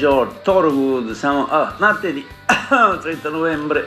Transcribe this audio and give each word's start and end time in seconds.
George 0.00 0.40
Thorogood, 0.42 1.12
siamo 1.12 1.46
a 1.46 1.74
martedì 1.76 2.24
30 2.48 3.28
novembre, 3.28 3.86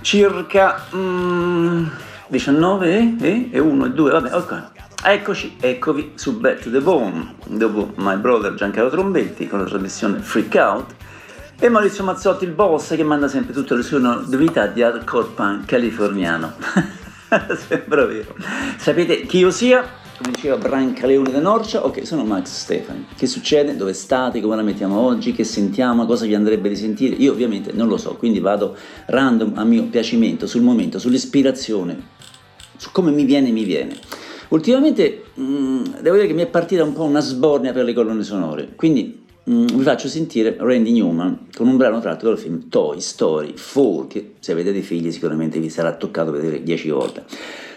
circa 0.00 0.84
mm, 0.92 1.86
19 2.26 3.14
e, 3.20 3.48
e 3.52 3.58
1 3.60 3.84
e 3.84 3.90
2, 3.90 4.10
vabbè, 4.10 4.34
ok. 4.34 4.62
Eccoci, 5.04 5.58
eccovi 5.60 6.14
su 6.16 6.40
Back 6.40 6.64
to 6.64 6.70
the 6.72 6.80
Bone, 6.80 7.36
dopo 7.46 7.92
My 7.98 8.16
Brother 8.16 8.54
Giancarlo 8.54 8.90
Trombetti 8.90 9.46
con 9.46 9.60
la 9.60 9.64
trasmissione 9.64 10.18
Freak 10.18 10.54
Out 10.56 10.94
e 11.56 11.68
Maurizio 11.68 12.02
Mazzotti, 12.02 12.42
il 12.42 12.50
boss 12.50 12.96
che 12.96 13.04
manda 13.04 13.28
sempre 13.28 13.52
tutte 13.52 13.76
le 13.76 13.84
sue 13.84 14.00
novità 14.00 14.66
di 14.66 14.82
hardcore 14.82 15.28
punk 15.36 15.66
californiano. 15.66 16.52
Sembra 17.68 18.06
vero. 18.06 18.34
Sapete 18.76 19.20
chi 19.26 19.38
io 19.38 19.52
sia? 19.52 20.00
Come 20.22 20.34
diceva 20.34 20.56
Brancaleone 20.56 21.32
da 21.32 21.40
Norcia, 21.40 21.84
ok, 21.84 22.06
sono 22.06 22.24
Max 22.24 22.46
Stefani. 22.46 23.06
Che 23.16 23.26
succede? 23.26 23.74
Dove 23.74 23.92
state? 23.92 24.40
Come 24.40 24.54
la 24.54 24.62
mettiamo 24.62 25.00
oggi? 25.00 25.32
Che 25.32 25.42
sentiamo? 25.42 26.06
Cosa 26.06 26.26
vi 26.26 26.34
andrebbe 26.36 26.68
di 26.68 26.76
sentire? 26.76 27.16
Io 27.16 27.32
ovviamente 27.32 27.72
non 27.72 27.88
lo 27.88 27.96
so, 27.96 28.14
quindi 28.14 28.38
vado 28.38 28.76
random 29.06 29.54
a 29.56 29.64
mio 29.64 29.84
piacimento, 29.86 30.46
sul 30.46 30.62
momento, 30.62 31.00
sull'ispirazione, 31.00 32.00
su 32.76 32.90
come 32.92 33.10
mi 33.10 33.24
viene, 33.24 33.50
mi 33.50 33.64
viene. 33.64 33.98
Ultimamente 34.50 35.24
mh, 35.34 35.42
mm, 35.42 35.84
devo 36.00 36.14
dire 36.14 36.28
che 36.28 36.34
mi 36.34 36.42
è 36.42 36.46
partita 36.46 36.84
un 36.84 36.92
po' 36.92 37.02
una 37.02 37.20
sbornia 37.20 37.72
per 37.72 37.84
le 37.84 37.92
colonne 37.92 38.22
sonore, 38.22 38.74
quindi 38.76 39.24
mh, 39.42 39.52
mm, 39.52 39.66
vi 39.66 39.82
faccio 39.82 40.06
sentire 40.06 40.54
Randy 40.56 40.92
Newman 40.92 41.48
con 41.52 41.66
un 41.66 41.76
brano 41.76 42.00
tratto 42.00 42.26
dal 42.26 42.38
film 42.38 42.68
Toy 42.68 43.00
Story 43.00 43.54
4, 43.54 44.06
che 44.06 44.34
se 44.38 44.52
avete 44.52 44.70
dei 44.70 44.82
figli 44.82 45.10
sicuramente 45.10 45.58
vi 45.58 45.68
sarà 45.68 45.96
toccato 45.96 46.30
vedere 46.30 46.62
10 46.62 46.90
volte. 46.90 47.24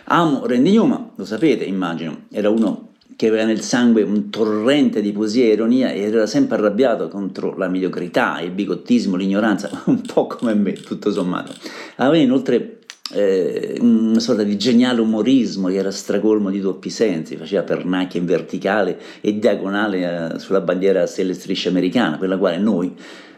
Amo 0.08 0.46
Randy 0.46 0.72
Newman, 0.72 1.12
lo 1.16 1.26
sapete 1.26 1.64
immagino, 1.64 2.26
era 2.30 2.50
uno 2.50 2.90
che 3.16 3.28
aveva 3.28 3.46
nel 3.46 3.62
sangue 3.62 4.04
un 4.04 4.30
torrente 4.30 5.02
di 5.02 5.12
poesia 5.12 5.46
e 5.46 5.54
ironia 5.54 5.92
ed 5.92 6.14
era 6.14 6.28
sempre 6.28 6.58
arrabbiato 6.58 7.08
contro 7.08 7.56
la 7.58 7.68
mediocrità, 7.68 8.40
il 8.42 8.52
bigottismo, 8.52 9.16
l'ignoranza, 9.16 9.70
un 9.86 10.02
po' 10.02 10.28
come 10.28 10.54
me, 10.54 10.74
tutto 10.74 11.12
sommato. 11.12 11.54
Aveva 11.96 12.24
inoltre 12.24 12.82
eh, 13.14 13.78
una 13.80 14.20
sorta 14.20 14.44
di 14.44 14.58
geniale 14.58 15.02
umorismo 15.02 15.70
che 15.70 15.76
era 15.76 15.92
stracolmo 15.92 16.52
di 16.52 16.60
doppi 16.60 16.90
sensi, 16.90 17.36
faceva 17.36 17.64
pernacchie 17.64 18.20
in 18.20 18.26
verticale 18.28 19.00
e 19.22 19.40
diagonale 19.40 20.34
eh, 20.34 20.40
sulla 20.40 20.62
bandiera 20.62 21.08
stelle 21.08 21.34
strisce 21.34 21.70
americana, 21.70 22.18
per 22.18 22.30
la 22.30 22.38
quale 22.38 22.58
noi 22.58 22.94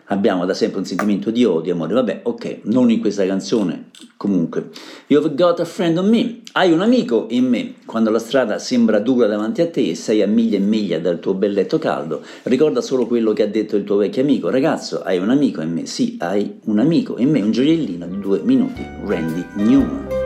abbiamo 0.07 0.45
da 0.45 0.53
sempre 0.53 0.79
un 0.79 0.85
sentimento 0.85 1.31
di 1.31 1.43
odio, 1.45 1.73
amore, 1.73 1.93
vabbè, 1.93 2.21
ok, 2.23 2.59
non 2.63 2.89
in 2.91 2.99
questa 2.99 3.25
canzone, 3.25 3.89
comunque. 4.17 4.69
You've 5.07 5.33
got 5.35 5.59
a 5.59 5.65
friend 5.65 5.97
on 5.97 6.09
me, 6.09 6.41
hai 6.53 6.71
un 6.71 6.81
amico 6.81 7.27
in 7.29 7.45
me, 7.45 7.73
quando 7.85 8.09
la 8.09 8.19
strada 8.19 8.59
sembra 8.59 8.99
dura 8.99 9.27
davanti 9.27 9.61
a 9.61 9.67
te 9.67 9.89
e 9.89 9.95
sei 9.95 10.21
a 10.21 10.27
miglia 10.27 10.57
e 10.57 10.61
miglia 10.61 10.99
dal 10.99 11.19
tuo 11.19 11.33
bel 11.33 11.51
letto 11.51 11.77
caldo, 11.77 12.21
ricorda 12.43 12.81
solo 12.81 13.07
quello 13.07 13.33
che 13.33 13.43
ha 13.43 13.47
detto 13.47 13.75
il 13.75 13.83
tuo 13.83 13.97
vecchio 13.97 14.21
amico, 14.21 14.49
ragazzo, 14.49 15.01
hai 15.01 15.17
un 15.17 15.29
amico 15.29 15.61
in 15.61 15.73
me, 15.73 15.85
sì, 15.85 16.17
hai 16.19 16.59
un 16.65 16.79
amico 16.79 17.17
in 17.17 17.29
me, 17.29 17.41
un 17.41 17.51
gioiellino 17.51 18.07
di 18.07 18.19
due 18.19 18.41
minuti, 18.43 18.85
Randy 19.05 19.45
Newman. 19.55 20.16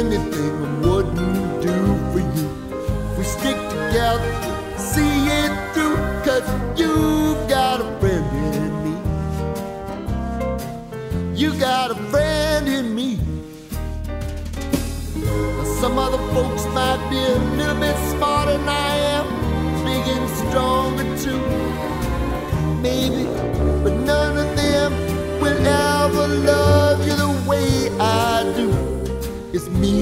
Anything 0.00 0.59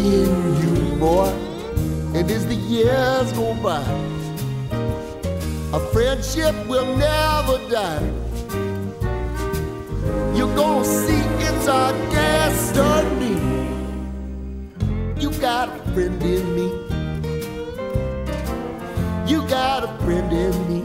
And 0.01 0.59
you, 0.63 0.97
boy, 0.97 1.27
and 2.15 2.31
as 2.31 2.47
the 2.47 2.55
years 2.55 3.33
go 3.33 3.53
by, 3.61 3.83
a 5.73 5.81
friendship 5.93 6.55
will 6.69 6.87
never 6.97 7.59
die. 7.69 8.09
You're 10.37 10.55
gonna 10.55 10.85
see 10.85 11.21
it's 11.47 11.67
our 11.67 11.93
destiny. 12.13 13.41
You 15.19 15.33
got 15.41 15.69
a 15.69 15.93
friend 15.93 16.23
in 16.23 16.55
me. 16.55 16.69
You 19.27 19.43
got 19.49 19.83
a 19.83 19.89
friend 20.05 20.33
in 20.33 20.55
me. 20.69 20.81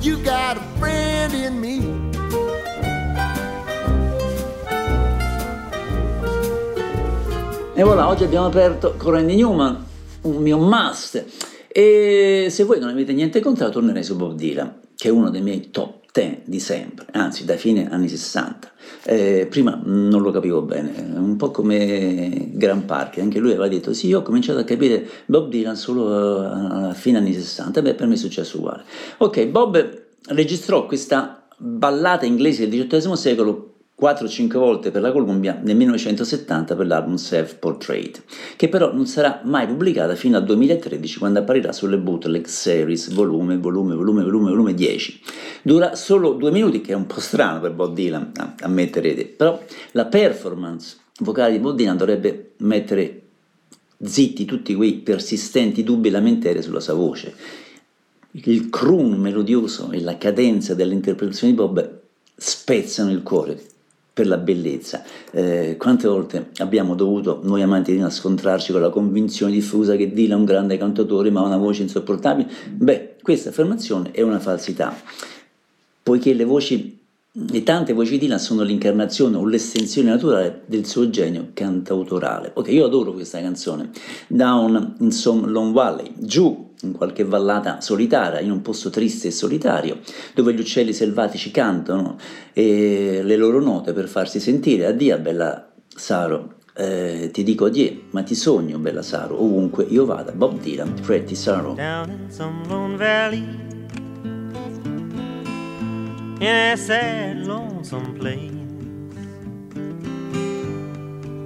You 0.00 0.16
got 0.22 0.58
a 0.58 0.62
friend 0.78 1.34
in 1.34 1.60
me. 1.60 2.01
E 7.74 7.82
voilà, 7.84 8.06
oggi 8.06 8.24
abbiamo 8.24 8.44
aperto 8.44 8.96
con 8.98 9.12
Randy 9.12 9.34
Newman, 9.34 9.82
un 10.22 10.42
mio 10.42 10.58
must. 10.58 11.24
E 11.68 12.48
se 12.50 12.64
voi 12.64 12.78
non 12.78 12.90
avete 12.90 13.14
niente 13.14 13.40
contro, 13.40 13.70
tornerei 13.70 14.04
su 14.04 14.14
Bob 14.14 14.34
Dylan, 14.34 14.80
che 14.94 15.08
è 15.08 15.10
uno 15.10 15.30
dei 15.30 15.40
miei 15.40 15.70
top 15.70 16.04
10 16.12 16.42
di 16.44 16.60
sempre, 16.60 17.06
anzi 17.12 17.46
da 17.46 17.56
fine 17.56 17.88
anni 17.90 18.08
60. 18.08 18.70
Eh, 19.04 19.46
prima 19.48 19.80
non 19.82 20.20
lo 20.20 20.30
capivo 20.30 20.60
bene, 20.60 20.92
un 21.16 21.36
po' 21.36 21.50
come 21.50 22.50
Gran 22.52 22.84
Park, 22.84 23.18
anche 23.20 23.38
lui 23.38 23.52
aveva 23.52 23.68
detto 23.68 23.94
sì, 23.94 24.08
io 24.08 24.18
ho 24.18 24.22
cominciato 24.22 24.58
a 24.58 24.64
capire 24.64 25.08
Bob 25.24 25.48
Dylan 25.48 25.74
solo 25.74 26.14
a 26.14 26.90
eh, 26.90 26.94
fine 26.94 27.16
anni 27.16 27.32
60, 27.32 27.80
beh 27.80 27.94
per 27.94 28.06
me 28.06 28.14
è 28.14 28.18
successo 28.18 28.58
uguale. 28.58 28.84
Ok, 29.16 29.46
Bob 29.46 30.02
registrò 30.26 30.84
questa 30.84 31.46
ballata 31.56 32.26
inglese 32.26 32.68
del 32.68 32.86
XVIII 32.86 33.16
secolo 33.16 33.71
4-5 34.00 34.56
volte 34.58 34.90
per 34.90 35.00
la 35.00 35.12
Columbia 35.12 35.60
nel 35.62 35.76
1970 35.76 36.74
per 36.74 36.86
l'album 36.86 37.14
Self 37.14 37.56
Portrait, 37.56 38.22
che 38.56 38.68
però 38.68 38.92
non 38.92 39.06
sarà 39.06 39.42
mai 39.44 39.66
pubblicata 39.66 40.16
fino 40.16 40.36
al 40.36 40.44
2013 40.44 41.18
quando 41.18 41.38
apparirà 41.38 41.72
sulle 41.72 41.98
bootleg 41.98 42.46
series 42.46 43.12
volume, 43.12 43.58
volume, 43.58 43.94
volume, 43.94 44.24
volume, 44.24 44.50
volume 44.50 44.74
10. 44.74 45.20
Dura 45.62 45.94
solo 45.94 46.32
due 46.32 46.50
minuti, 46.50 46.80
che 46.80 46.92
è 46.92 46.96
un 46.96 47.06
po' 47.06 47.20
strano 47.20 47.60
per 47.60 47.72
Bob 47.72 47.94
Dylan, 47.94 48.32
ammetterete, 48.60 49.26
però 49.26 49.62
la 49.92 50.06
performance 50.06 50.96
vocale 51.20 51.52
di 51.52 51.58
Bob 51.60 51.76
Dylan 51.76 51.96
dovrebbe 51.96 52.54
mettere 52.58 53.20
zitti 54.02 54.44
tutti 54.44 54.74
quei 54.74 54.94
persistenti 54.94 55.84
dubbi 55.84 56.08
e 56.08 56.10
lamentele 56.10 56.60
sulla 56.60 56.80
sua 56.80 56.94
voce. 56.94 57.34
Il 58.32 58.68
croon 58.68 59.12
melodioso 59.12 59.92
e 59.92 60.00
la 60.00 60.18
cadenza 60.18 60.74
dell'interpretazione 60.74 61.52
di 61.52 61.58
Bob 61.58 62.00
spezzano 62.34 63.12
il 63.12 63.22
cuore 63.22 63.70
per 64.12 64.26
la 64.26 64.36
bellezza. 64.36 65.02
Eh, 65.30 65.76
quante 65.78 66.06
volte 66.06 66.50
abbiamo 66.58 66.94
dovuto, 66.94 67.40
noi 67.42 67.62
amanti 67.62 67.90
di 67.92 67.96
Dylan, 67.96 68.10
scontrarci 68.10 68.72
con 68.72 68.80
la 68.80 68.90
convinzione 68.90 69.52
diffusa 69.52 69.96
che 69.96 70.12
Dylan 70.12 70.36
è 70.36 70.40
un 70.40 70.44
grande 70.44 70.76
cantatore 70.76 71.30
ma 71.30 71.40
ha 71.40 71.46
una 71.46 71.56
voce 71.56 71.82
insopportabile? 71.82 72.48
Beh, 72.70 73.16
questa 73.22 73.48
affermazione 73.48 74.10
è 74.10 74.20
una 74.20 74.38
falsità, 74.38 74.94
poiché 76.02 76.34
le 76.34 76.44
voci 76.44 77.00
le 77.34 77.62
tante 77.62 77.94
voci 77.94 78.10
di 78.10 78.18
Dylan 78.18 78.38
sono 78.38 78.62
l'incarnazione 78.62 79.38
o 79.38 79.46
l'estensione 79.46 80.10
naturale 80.10 80.64
del 80.66 80.84
suo 80.84 81.08
genio 81.08 81.48
cantautorale. 81.54 82.50
Ok, 82.52 82.68
io 82.68 82.84
adoro 82.84 83.14
questa 83.14 83.40
canzone, 83.40 83.88
Down 84.26 84.96
in 84.98 85.10
Some 85.12 85.48
Long 85.48 85.72
Valley, 85.72 86.12
giù 86.18 86.71
in 86.82 86.92
qualche 86.92 87.24
vallata 87.24 87.80
solitaria, 87.80 88.40
in 88.40 88.50
un 88.50 88.60
posto 88.62 88.90
triste 88.90 89.28
e 89.28 89.30
solitario, 89.30 90.00
dove 90.34 90.52
gli 90.52 90.60
uccelli 90.60 90.92
selvatici 90.92 91.50
cantano 91.50 92.16
le 92.52 93.36
loro 93.36 93.60
note 93.60 93.92
per 93.92 94.08
farsi 94.08 94.40
sentire. 94.40 94.86
Addio, 94.86 95.18
bella 95.18 95.72
Saro, 95.94 96.54
eh, 96.74 97.30
ti 97.32 97.42
dico 97.42 97.66
addio, 97.66 98.04
ma 98.10 98.22
ti 98.22 98.34
sogno, 98.34 98.78
bella 98.78 99.02
Saro, 99.02 99.40
ovunque 99.42 99.84
io 99.84 100.04
vada. 100.06 100.32
Bob 100.32 100.58
Dylan, 100.58 100.94
Pretty 101.02 101.34
Saro. 101.34 101.74
Down 101.74 102.10
in 102.10 102.30
some 102.30 102.62
lone 102.66 102.96
valley, 102.96 103.44
in 106.38 106.72
a 106.72 106.76
sad, 106.76 107.46
lonesome 107.46 108.14
place, 108.18 108.50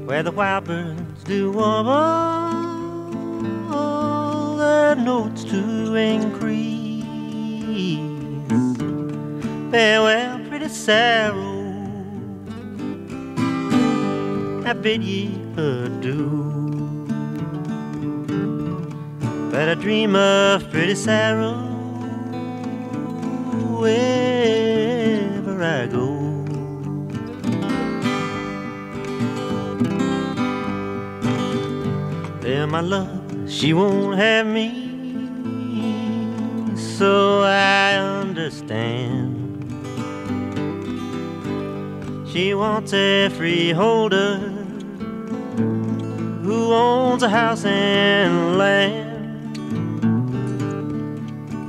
where 0.06 0.22
the 0.22 0.30
wild 0.30 0.64
birds 0.64 1.24
do 1.24 1.50
warble 1.50 2.45
their 4.66 4.96
notes 4.96 5.44
to 5.44 5.94
increase. 5.94 7.04
Farewell, 9.70 10.38
pretty 10.48 10.68
Sarah. 10.68 11.54
I 14.70 14.72
bid 14.72 15.02
ye 15.10 15.22
adieu. 15.56 16.42
But 19.50 19.68
I 19.68 19.74
dream 19.74 20.16
of 20.16 20.68
pretty 20.72 20.96
Sarah 20.96 21.58
wherever 23.82 25.56
I 25.78 25.86
go. 25.96 26.06
There, 32.40 32.66
my 32.66 32.80
love, 32.80 33.15
she 33.48 33.72
won't 33.72 34.16
have 34.16 34.46
me, 34.46 34.68
so 36.76 37.42
I 37.42 37.94
understand. 37.94 39.34
She 42.28 42.54
wants 42.54 42.92
a 42.92 43.28
freeholder 43.30 44.38
who 46.42 46.72
owns 46.72 47.22
a 47.22 47.28
house 47.28 47.64
and 47.64 48.58
land. 48.58 49.06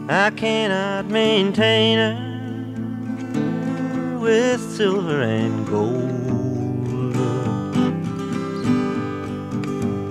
I 0.09 0.31
cannot 0.31 1.05
maintain 1.07 1.99
her 1.99 2.17
with 4.19 4.61
silver 4.61 5.21
and 5.21 5.67
gold 5.67 6.07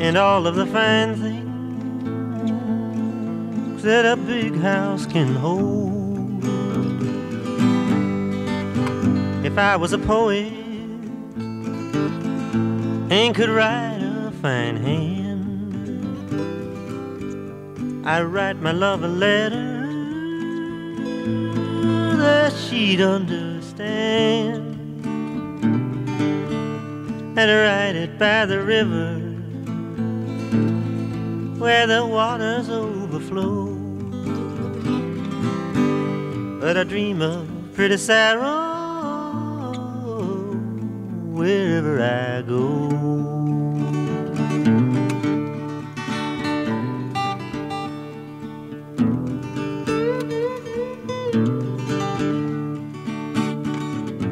and 0.01 0.17
all 0.17 0.47
of 0.47 0.55
the 0.55 0.67
fine 0.67 1.17
that 3.87 4.05
a 4.05 4.17
big 4.17 4.57
house 4.57 5.07
can 5.07 5.33
hold. 5.37 6.43
If 9.47 9.57
I 9.57 9.77
was 9.77 9.93
a 9.93 9.99
poet 9.99 10.53
and 13.13 13.33
could 13.33 13.49
write 13.49 14.01
a 14.03 14.33
fine 14.43 14.77
hand. 14.77 15.63
I'd 18.05 18.23
write 18.23 18.57
my 18.57 18.73
love 18.73 19.05
a 19.05 19.09
letter 19.09 19.87
that 22.17 22.53
she'd 22.55 23.01
understand. 23.01 24.65
And 27.39 27.51
write 27.63 27.95
it 27.95 28.19
by 28.19 28.47
the 28.47 28.61
river 28.61 29.21
where 31.61 31.87
the 31.87 32.05
waters 32.05 32.69
overflow. 32.69 33.66
But 36.67 36.77
I 36.77 36.83
dream 36.83 37.23
of 37.23 37.47
pretty 37.75 37.97
Sarah 37.97 38.43
wherever 41.31 42.01
I 42.03 42.43
go. 42.43 42.89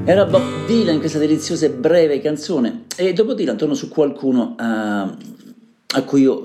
Era 0.05 0.25
Bob 0.25 0.43
Dylan 0.67 0.99
questa 0.99 1.19
deliziosa 1.19 1.67
e 1.67 1.71
breve 1.71 2.21
canzone 2.21 2.87
e 2.97 3.13
dopo 3.13 3.35
Dylan 3.35 3.57
torno 3.57 3.75
su 3.75 3.87
qualcuno 3.89 4.57
a, 4.59 5.03
a 5.03 6.03
cui 6.03 6.23
io 6.23 6.45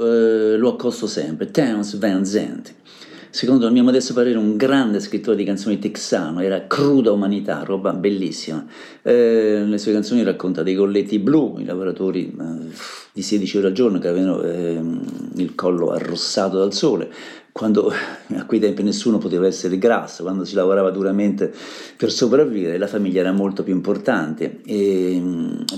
eh, 0.53 0.55
lo 0.55 0.73
accosto 0.73 1.07
sempre, 1.07 1.49
Terence 1.49 1.97
Van 1.97 2.23
Zandt. 2.23 2.77
Secondo 3.31 3.67
il 3.67 3.73
mio 3.73 3.83
modesto 3.83 4.15
parere 4.15 4.39
un 4.39 4.57
grande 4.57 4.99
scrittore 4.99 5.37
di 5.37 5.43
canzoni 5.43 5.77
texano, 5.77 6.39
era 6.39 6.65
cruda 6.65 7.11
umanità, 7.11 7.61
roba 7.63 7.93
bellissima. 7.93 8.65
Eh, 9.03 9.63
le 9.65 9.77
sue 9.77 9.93
canzoni 9.93 10.23
racconta 10.23 10.63
dei 10.63 10.73
colletti 10.73 11.19
blu, 11.19 11.57
i 11.59 11.63
lavoratori 11.63 12.35
eh, 12.35 12.73
di 13.13 13.21
16 13.21 13.57
ore 13.57 13.67
al 13.67 13.73
giorno 13.73 13.99
che 13.99 14.07
avevano 14.07 14.41
eh, 14.41 14.81
il 15.35 15.53
collo 15.53 15.91
arrossato 15.91 16.57
dal 16.57 16.73
sole, 16.73 17.11
quando 17.59 17.91
a 17.91 18.45
quei 18.45 18.61
tempi 18.61 18.83
nessuno 18.83 19.17
poteva 19.17 19.45
essere 19.45 19.77
grasso, 19.77 20.23
quando 20.23 20.45
si 20.45 20.55
lavorava 20.55 20.91
duramente 20.91 21.51
per 21.97 22.09
sopravvivere, 22.09 22.77
la 22.77 22.87
famiglia 22.87 23.19
era 23.19 23.33
molto 23.33 23.63
più 23.63 23.73
importante 23.73 24.61
e 24.63 25.21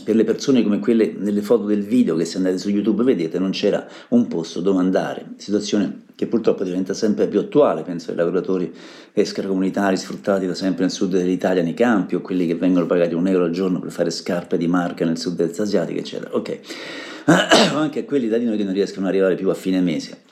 per 0.03 0.15
le 0.15 0.23
persone 0.23 0.61
come 0.61 0.77
quelle 0.77 1.11
nelle 1.17 1.41
foto 1.41 1.65
del 1.65 1.81
video 1.81 2.15
che 2.15 2.25
se 2.25 2.37
andate 2.37 2.59
su 2.59 2.69
YouTube 2.69 3.01
vedete 3.03 3.39
non 3.39 3.49
c'era 3.49 3.87
un 4.09 4.27
posto 4.27 4.61
dove 4.61 4.77
andare, 4.77 5.31
situazione 5.37 6.03
che 6.13 6.27
purtroppo 6.27 6.63
diventa 6.63 6.93
sempre 6.93 7.27
più 7.27 7.39
attuale, 7.39 7.81
penso 7.81 8.11
ai 8.11 8.17
lavoratori 8.17 8.71
extracomunitari 9.11 9.97
sfruttati 9.97 10.45
da 10.45 10.53
sempre 10.53 10.83
nel 10.83 10.91
sud 10.91 11.17
dell'Italia 11.17 11.63
nei 11.63 11.73
campi 11.73 12.13
o 12.13 12.21
quelli 12.21 12.45
che 12.45 12.53
vengono 12.53 12.85
pagati 12.85 13.15
un 13.15 13.25
euro 13.25 13.45
al 13.45 13.51
giorno 13.51 13.79
per 13.79 13.89
fare 13.89 14.11
scarpe 14.11 14.55
di 14.55 14.67
marca 14.67 15.03
nel 15.03 15.17
sud-est 15.17 15.59
asiatico, 15.61 15.97
eccetera. 15.97 16.35
Ok, 16.35 16.59
anche 17.73 18.01
a 18.01 18.03
quelli 18.03 18.27
da 18.27 18.37
noi 18.37 18.55
che 18.55 18.63
non 18.65 18.73
riescono 18.73 19.07
ad 19.07 19.13
arrivare 19.13 19.33
più 19.33 19.49
a 19.49 19.55
fine 19.55 19.81
mese. 19.81 20.29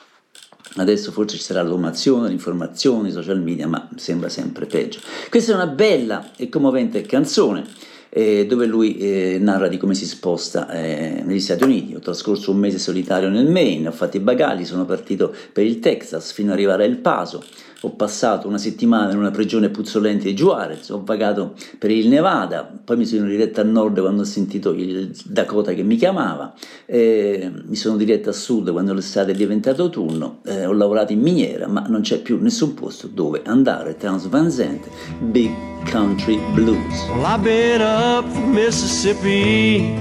Adesso 0.76 1.10
forse 1.10 1.36
ci 1.36 1.42
sarà 1.42 1.62
l'automazione, 1.62 2.28
l'informazione, 2.28 3.08
i 3.08 3.12
social 3.12 3.40
media, 3.40 3.66
ma 3.66 3.88
sembra 3.96 4.28
sempre 4.28 4.66
peggio. 4.66 5.00
Questa 5.28 5.52
è 5.52 5.54
una 5.54 5.66
bella 5.66 6.30
e 6.36 6.48
commovente 6.48 7.02
canzone 7.02 7.64
eh, 8.10 8.44
dove 8.46 8.66
lui 8.66 8.96
eh, 8.98 9.38
narra 9.40 9.68
di 9.68 9.78
come 9.78 9.94
si 9.94 10.06
sposta 10.06 10.68
eh, 10.70 11.22
negli 11.24 11.40
Stati 11.40 11.64
Uniti. 11.64 11.94
Ho 11.94 12.00
trascorso 12.00 12.50
un 12.50 12.58
mese 12.58 12.78
solitario 12.78 13.28
nel 13.28 13.48
Maine, 13.48 13.88
ho 13.88 13.92
fatto 13.92 14.16
i 14.16 14.20
bagagli, 14.20 14.64
sono 14.64 14.84
partito 14.84 15.34
per 15.52 15.64
il 15.64 15.78
Texas 15.78 16.32
fino 16.32 16.48
ad 16.48 16.56
arrivare 16.56 16.84
a 16.84 16.86
El 16.86 16.98
Paso 16.98 17.42
ho 17.82 17.90
passato 17.90 18.46
una 18.46 18.58
settimana 18.58 19.12
in 19.12 19.18
una 19.18 19.30
prigione 19.30 19.70
puzzolente 19.70 20.24
di 20.24 20.34
Juarez, 20.34 20.90
ho 20.90 21.02
vagato 21.04 21.54
per 21.78 21.90
il 21.90 22.08
Nevada, 22.08 22.64
poi 22.84 22.96
mi 22.96 23.06
sono 23.06 23.26
diretto 23.26 23.60
a 23.60 23.64
nord 23.64 24.00
quando 24.00 24.22
ho 24.22 24.26
sentito 24.26 24.72
il 24.72 25.16
Dakota 25.24 25.72
che 25.72 25.82
mi 25.82 25.96
chiamava, 25.96 26.52
eh, 26.86 27.50
mi 27.66 27.76
sono 27.76 27.96
diretto 27.96 28.30
a 28.30 28.32
sud 28.32 28.70
quando 28.70 28.92
l'estate 28.92 29.32
è 29.32 29.34
diventato 29.34 29.82
autunno, 29.82 30.40
eh, 30.44 30.66
ho 30.66 30.72
lavorato 30.72 31.12
in 31.12 31.20
miniera, 31.20 31.66
ma 31.68 31.86
non 31.88 32.02
c'è 32.02 32.20
più 32.20 32.40
nessun 32.40 32.74
posto 32.74 33.06
dove 33.06 33.42
andare. 33.44 33.96
Trans 33.96 34.28
Van 34.28 34.50
Zandt, 34.50 34.86
Big 35.30 35.50
Country 35.90 36.38
Blues. 36.54 37.08
Well, 37.08 37.24
I've 37.24 37.42
been 37.42 37.80
up 37.80 38.26
from 38.30 38.52
Mississippi 38.52 39.94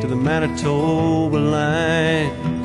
to 0.00 0.06
the 0.06 0.14
Manitoba 0.14 1.38
line. 1.38 2.59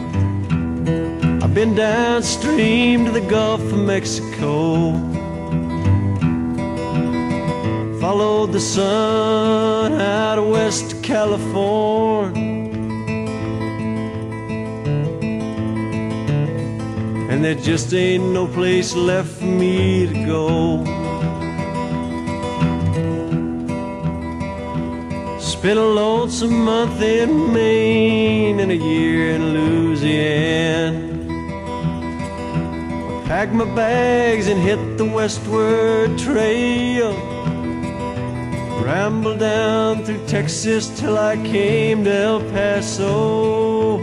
Been 1.55 1.73
downstream 1.73 3.05
to 3.05 3.11
the 3.11 3.21
Gulf 3.21 3.61
of 3.61 3.79
Mexico. 3.79 4.91
Followed 8.01 8.51
the 8.51 8.59
sun 8.59 9.93
out 10.01 10.37
of 10.37 10.49
West 10.49 11.01
California. 11.01 12.43
And 17.31 17.41
there 17.41 17.55
just 17.55 17.93
ain't 17.93 18.33
no 18.33 18.47
place 18.47 18.93
left 18.93 19.29
for 19.39 19.45
me 19.45 20.07
to 20.07 20.25
go. 20.25 20.83
Spent 25.39 25.79
a 25.79 25.85
lonesome 25.85 26.65
month 26.65 27.01
in 27.01 27.53
Maine 27.53 28.59
and 28.59 28.73
a 28.73 28.75
year 28.75 29.35
in 29.35 29.53
Louisiana. 29.53 31.14
Packed 33.25 33.53
my 33.53 33.65
bags 33.73 34.47
and 34.47 34.61
hit 34.61 34.99
the 34.99 35.05
westward 35.05 36.15
trail. 36.19 37.11
Rambled 38.83 39.39
down 39.39 40.05
through 40.05 40.23
Texas 40.27 40.87
till 40.99 41.17
I 41.17 41.35
came 41.37 42.03
to 42.03 42.13
El 42.13 42.39
Paso. 42.51 43.97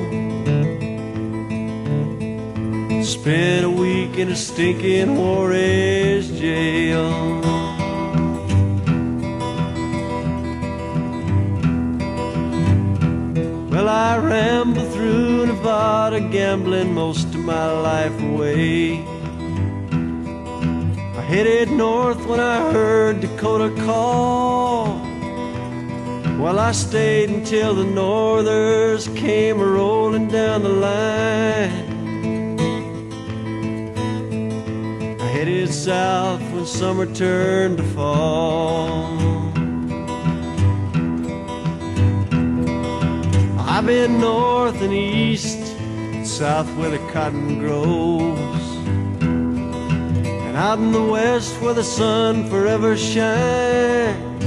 Spent 3.04 3.64
a 3.64 3.70
week 3.70 4.18
in 4.18 4.28
a 4.30 4.34
stinking 4.34 5.14
Juarez 5.14 6.28
jail. 6.40 7.08
Well, 13.70 13.88
I 13.88 14.18
rambled 14.18 14.92
through 14.92 15.46
Nevada, 15.46 16.20
gambling 16.20 16.92
most 16.92 17.26
of 17.36 17.44
my 17.44 17.70
life 17.70 18.20
away. 18.20 19.11
Headed 21.32 21.70
north 21.70 22.26
when 22.26 22.38
I 22.38 22.58
heard 22.72 23.22
Dakota 23.22 23.74
call. 23.86 25.00
Well, 26.38 26.58
I 26.58 26.72
stayed 26.72 27.30
until 27.30 27.74
the 27.74 27.86
Northers 27.86 29.08
came 29.16 29.58
rolling 29.58 30.28
down 30.28 30.62
the 30.62 30.68
line. 30.68 31.88
I 35.22 35.26
headed 35.26 35.72
south 35.72 36.42
when 36.52 36.66
summer 36.66 37.06
turned 37.06 37.78
to 37.78 37.84
fall. 37.94 39.06
I've 43.58 43.86
been 43.86 44.20
north 44.20 44.82
and 44.82 44.92
east, 44.92 45.64
south 46.26 46.68
where 46.76 46.90
the 46.90 46.98
cotton 47.10 47.58
grows. 47.58 48.71
And 50.52 50.60
out 50.60 50.78
in 50.78 50.92
the 50.92 51.02
west 51.02 51.58
where 51.62 51.72
the 51.72 51.82
sun 51.82 52.46
forever 52.50 52.94
shines. 52.94 54.44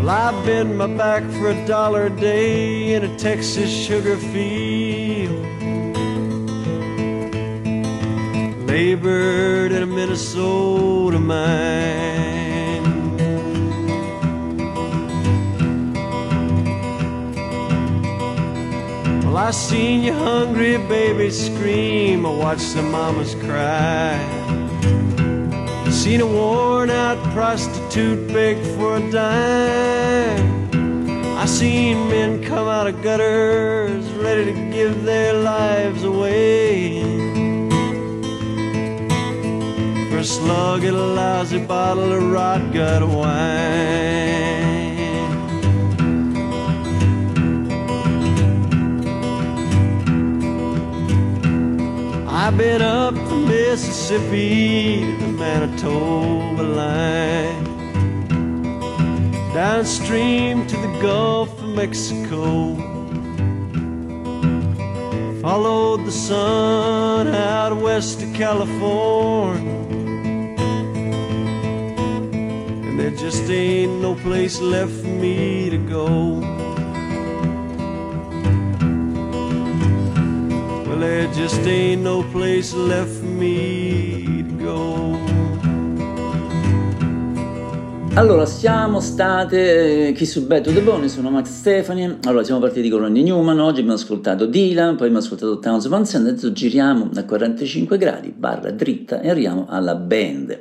Well, 0.00 0.10
I've 0.10 0.44
been 0.44 0.76
my 0.76 0.88
back 0.88 1.22
for 1.34 1.50
a 1.50 1.66
dollar 1.68 2.06
a 2.06 2.10
day 2.10 2.94
in 2.94 3.04
a 3.04 3.16
Texas 3.16 3.70
sugar 3.70 4.16
field. 4.16 5.46
Labored 8.66 9.70
in 9.70 9.84
a 9.84 9.86
Minnesota 9.86 11.20
mine. 11.20 12.82
Well, 19.22 19.36
I 19.36 19.52
seen 19.52 20.02
your 20.02 20.16
hungry 20.16 20.76
babies 20.76 21.46
scream. 21.46 22.26
I 22.26 22.30
watched 22.30 22.74
the 22.74 22.82
mamas 22.82 23.36
cry. 23.36 24.41
Seen 26.02 26.20
a 26.20 26.26
worn 26.26 26.90
out 26.90 27.22
prostitute 27.32 28.26
beg 28.32 28.56
for 28.74 28.96
a 28.96 29.10
dime. 29.12 30.68
I 31.38 31.46
seen 31.46 32.08
men 32.08 32.42
come 32.42 32.66
out 32.66 32.88
of 32.88 33.00
gutters 33.02 34.04
ready 34.14 34.46
to 34.46 34.52
give 34.72 35.04
their 35.04 35.32
lives 35.32 36.02
away. 36.02 37.04
For 40.10 40.18
a 40.18 40.24
slug 40.24 40.82
and 40.82 40.96
a 40.96 41.06
lousy 41.06 41.64
bottle 41.64 42.10
of 42.12 42.32
rot 42.32 42.72
gut 42.72 43.06
wine. 43.06 43.38
I've 52.26 52.58
been 52.58 52.82
up 52.82 53.14
the 53.14 53.36
Mississippi 53.36 55.21
Manitoba 55.42 56.62
line, 56.62 57.64
downstream 59.52 60.64
to 60.68 60.76
the 60.76 60.92
Gulf 61.02 61.50
of 61.60 61.68
Mexico. 61.70 62.76
Followed 65.42 66.06
the 66.06 66.12
sun 66.12 67.26
out 67.26 67.76
west 67.76 68.20
to 68.20 68.26
California, 68.32 69.72
and 72.86 73.00
there 73.00 73.10
just 73.10 73.50
ain't 73.50 74.00
no 74.00 74.14
place 74.14 74.60
left 74.60 74.92
for 74.92 75.14
me 75.24 75.70
to 75.70 75.78
go. 75.96 76.06
Well, 80.86 81.00
there 81.00 81.26
just 81.34 81.66
ain't 81.66 82.02
no 82.02 82.22
place 82.30 82.72
left 82.74 83.10
for 83.10 83.32
me 83.42 83.81
Allora, 88.14 88.44
siamo 88.44 89.00
state 89.00 90.08
eh, 90.08 90.12
chi 90.12 90.26
su 90.26 90.46
Bad 90.46 90.64
to 90.64 90.72
the 90.72 90.82
Bone, 90.82 91.08
sono 91.08 91.30
Max 91.30 91.48
Stefani. 91.48 92.18
Allora, 92.24 92.44
siamo 92.44 92.60
partiti 92.60 92.90
con 92.90 93.00
Ronnie 93.00 93.22
Newman, 93.22 93.58
oggi 93.58 93.80
abbiamo 93.80 93.94
ascoltato 93.94 94.44
Dylan, 94.44 94.96
poi 94.96 95.06
abbiamo 95.06 95.24
ascoltato 95.24 95.58
Towns 95.58 95.88
Van 95.88 96.04
Zandt, 96.04 96.28
adesso 96.28 96.52
giriamo 96.52 97.08
a 97.14 97.24
45 97.24 97.96
gradi, 97.96 98.28
barra 98.36 98.70
dritta 98.70 99.22
e 99.22 99.30
arriviamo 99.30 99.66
alla 99.66 99.94
band. 99.94 100.60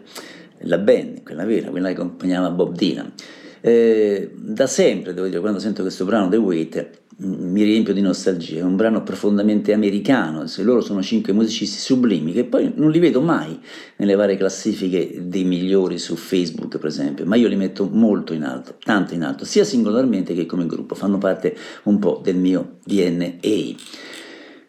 La 0.60 0.78
band, 0.78 1.24
quella 1.24 1.44
vera, 1.44 1.70
quella 1.70 1.90
che 1.90 1.96
accompagnava 1.96 2.50
Bob 2.52 2.74
Dylan. 2.74 3.12
Eh, 3.60 4.32
da 4.34 4.66
sempre, 4.66 5.14
devo 5.14 5.28
dire, 5.28 5.42
quando 5.42 5.60
sento 5.60 5.82
questo 5.82 6.06
brano 6.06 6.30
The 6.30 6.38
Wait, 6.38 6.90
mi 7.18 7.64
riempio 7.64 7.94
di 7.94 8.02
nostalgia, 8.02 8.60
è 8.60 8.64
un 8.64 8.76
brano 8.76 9.04
profondamente 9.04 9.74
americano, 9.74 10.48
se 10.48 10.64
loro 10.64 10.82
sono 10.82 11.02
cinque 11.02 11.34
musicisti 11.34 11.78
sublimi 11.78 12.32
che 12.32 12.46
poi 12.46 12.72
non 12.76 12.90
li 12.90 13.00
vedo 13.00 13.22
mai 13.22 13.60
nelle 13.98 14.16
varie 14.16 14.38
classifiche 14.38 15.20
dei 15.28 15.44
migliori 15.44 15.98
su 15.98 16.16
Facebook 16.16 16.78
per 16.78 16.88
esempio, 16.88 17.26
ma 17.26 17.36
io 17.36 17.48
li 17.48 17.58
metto 17.58 17.88
molto 17.92 18.34
in 18.34 18.44
alto, 18.44 18.76
tanto 18.84 19.14
in 19.14 19.24
alto, 19.24 19.46
sia 19.46 19.64
singolarmente 19.64 20.34
che 20.34 20.46
come 20.46 20.66
gruppo, 20.66 20.96
fanno 20.96 21.18
parte 21.18 21.56
un 21.84 22.00
po' 22.00 22.22
del 22.24 22.38
mio 22.38 22.78
DNA. 22.86 23.76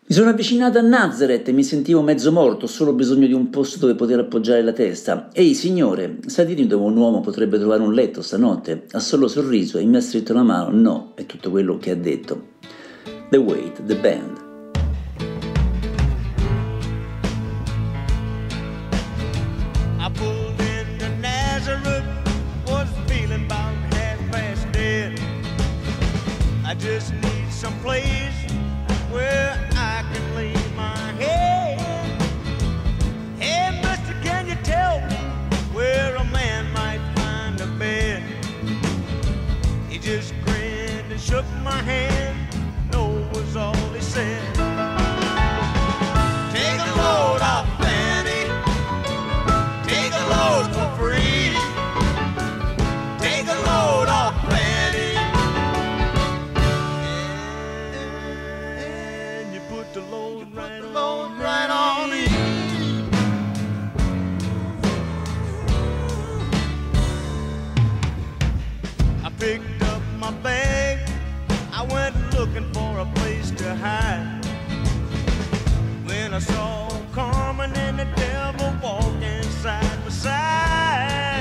Mi 0.05 0.17
sono 0.17 0.31
avvicinato 0.31 0.79
a 0.79 0.83
Nazareth 0.83 1.47
e 1.47 1.53
mi 1.53 1.63
sentivo 1.63 2.03
mezzo 2.03 2.33
morto, 2.33 2.67
solo 2.67 2.93
bisogno 2.93 3.29
di 3.29 3.33
un 3.33 3.51
posto 3.51 3.79
dove 3.79 3.95
poter 3.95 4.19
appoggiare 4.19 4.61
la 4.61 4.73
testa. 4.73 5.29
Ehi, 5.33 5.55
signore, 5.55 6.19
sa 6.27 6.43
dirmi 6.43 6.67
dove 6.67 6.85
un 6.85 6.97
uomo 6.97 7.21
potrebbe 7.21 7.57
trovare 7.57 7.83
un 7.83 7.95
letto 7.95 8.21
stanotte? 8.21 8.87
Ha 8.91 8.99
solo 8.99 9.29
sorriso 9.29 9.79
e 9.79 9.85
mi 9.85 9.97
ha 9.97 10.01
stretto 10.01 10.35
la 10.35 10.43
mano. 10.43 10.77
No, 10.77 11.13
è 11.15 11.25
tutto 11.25 11.51
quello 11.51 11.79
che 11.79 11.93
ha 11.93 11.97
detto. 11.97 12.49
The 13.31 13.39
Wait, 13.39 13.85
The 13.85 13.95
Band. 13.95 14.42
Picked 69.43 69.83
up 69.83 70.01
my 70.21 70.31
bag. 70.47 71.01
I 71.73 71.83
went 71.83 72.15
looking 72.39 72.73
for 72.73 73.01
a 73.01 73.07
place 73.17 73.51
to 73.51 73.75
hide. 73.75 74.41
When 76.07 76.33
I 76.33 76.39
saw 76.39 76.89
Carmen 77.13 77.73
and 77.75 77.99
the 77.99 78.09
devil 78.15 78.73
walking 78.81 79.43
side 79.63 79.99
by 80.05 80.11
side, 80.11 81.32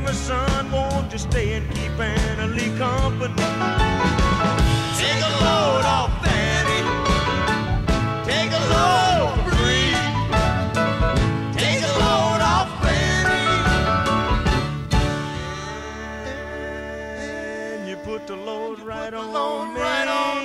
river, 0.00 0.12
son, 0.12 0.70
won't 0.70 1.12
you 1.12 1.18
stay 1.18 1.54
and 1.54 1.68
keep 1.74 1.92
Annalie 1.92 2.76
company? 2.78 3.34
Take 5.00 5.22
a 5.28 5.32
load 5.44 5.84
off 5.96 6.10
Fanny. 6.22 6.80
Take 8.30 8.52
a 8.52 8.62
load 8.74 9.34
free. 9.56 9.92
Take 11.58 11.82
a 11.82 11.92
load 12.02 12.40
off 12.54 12.68
Fanny. 12.82 13.46
And 17.72 17.88
you 17.88 17.96
put 17.96 18.26
the 18.26 18.36
load 18.36 18.80
right 18.80 19.14
on 19.14 19.74
me. 19.74 19.80
Right 19.80 20.08
on 20.08 20.36
me. 20.36 20.37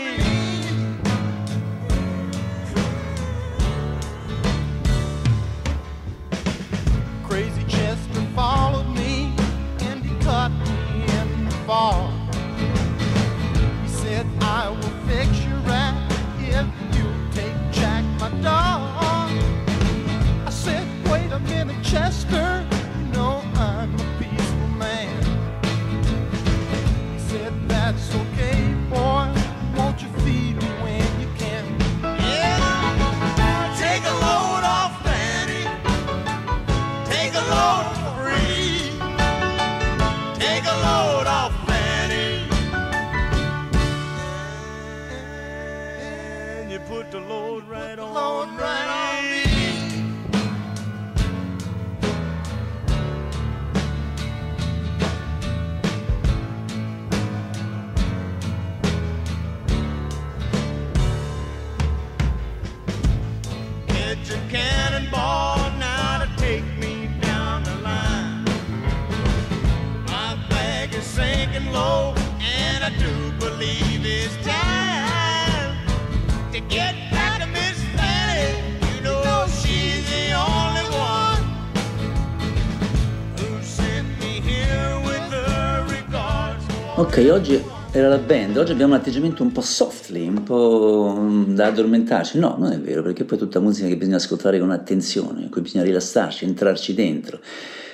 Oggi 87.33 87.63
era 87.91 88.09
la 88.09 88.17
band, 88.17 88.57
oggi 88.57 88.71
abbiamo 88.71 88.93
un 88.93 88.99
atteggiamento 88.99 89.41
un 89.41 89.51
po' 89.51 89.61
softly, 89.61 90.27
un 90.27 90.43
po' 90.43 91.15
mm, 91.17 91.55
da 91.55 91.67
addormentarci. 91.67 92.37
No, 92.37 92.55
non 92.59 92.71
è 92.71 92.79
vero, 92.79 93.01
perché 93.01 93.23
poi 93.23 93.37
è 93.37 93.41
tutta 93.41 93.59
musica 93.59 93.87
che 93.87 93.97
bisogna 93.97 94.17
ascoltare 94.17 94.59
con 94.59 94.69
attenzione, 94.69 95.41
in 95.41 95.49
cui 95.49 95.61
bisogna 95.61 95.83
rilassarci, 95.83 96.45
entrarci 96.45 96.93
dentro. 96.93 97.39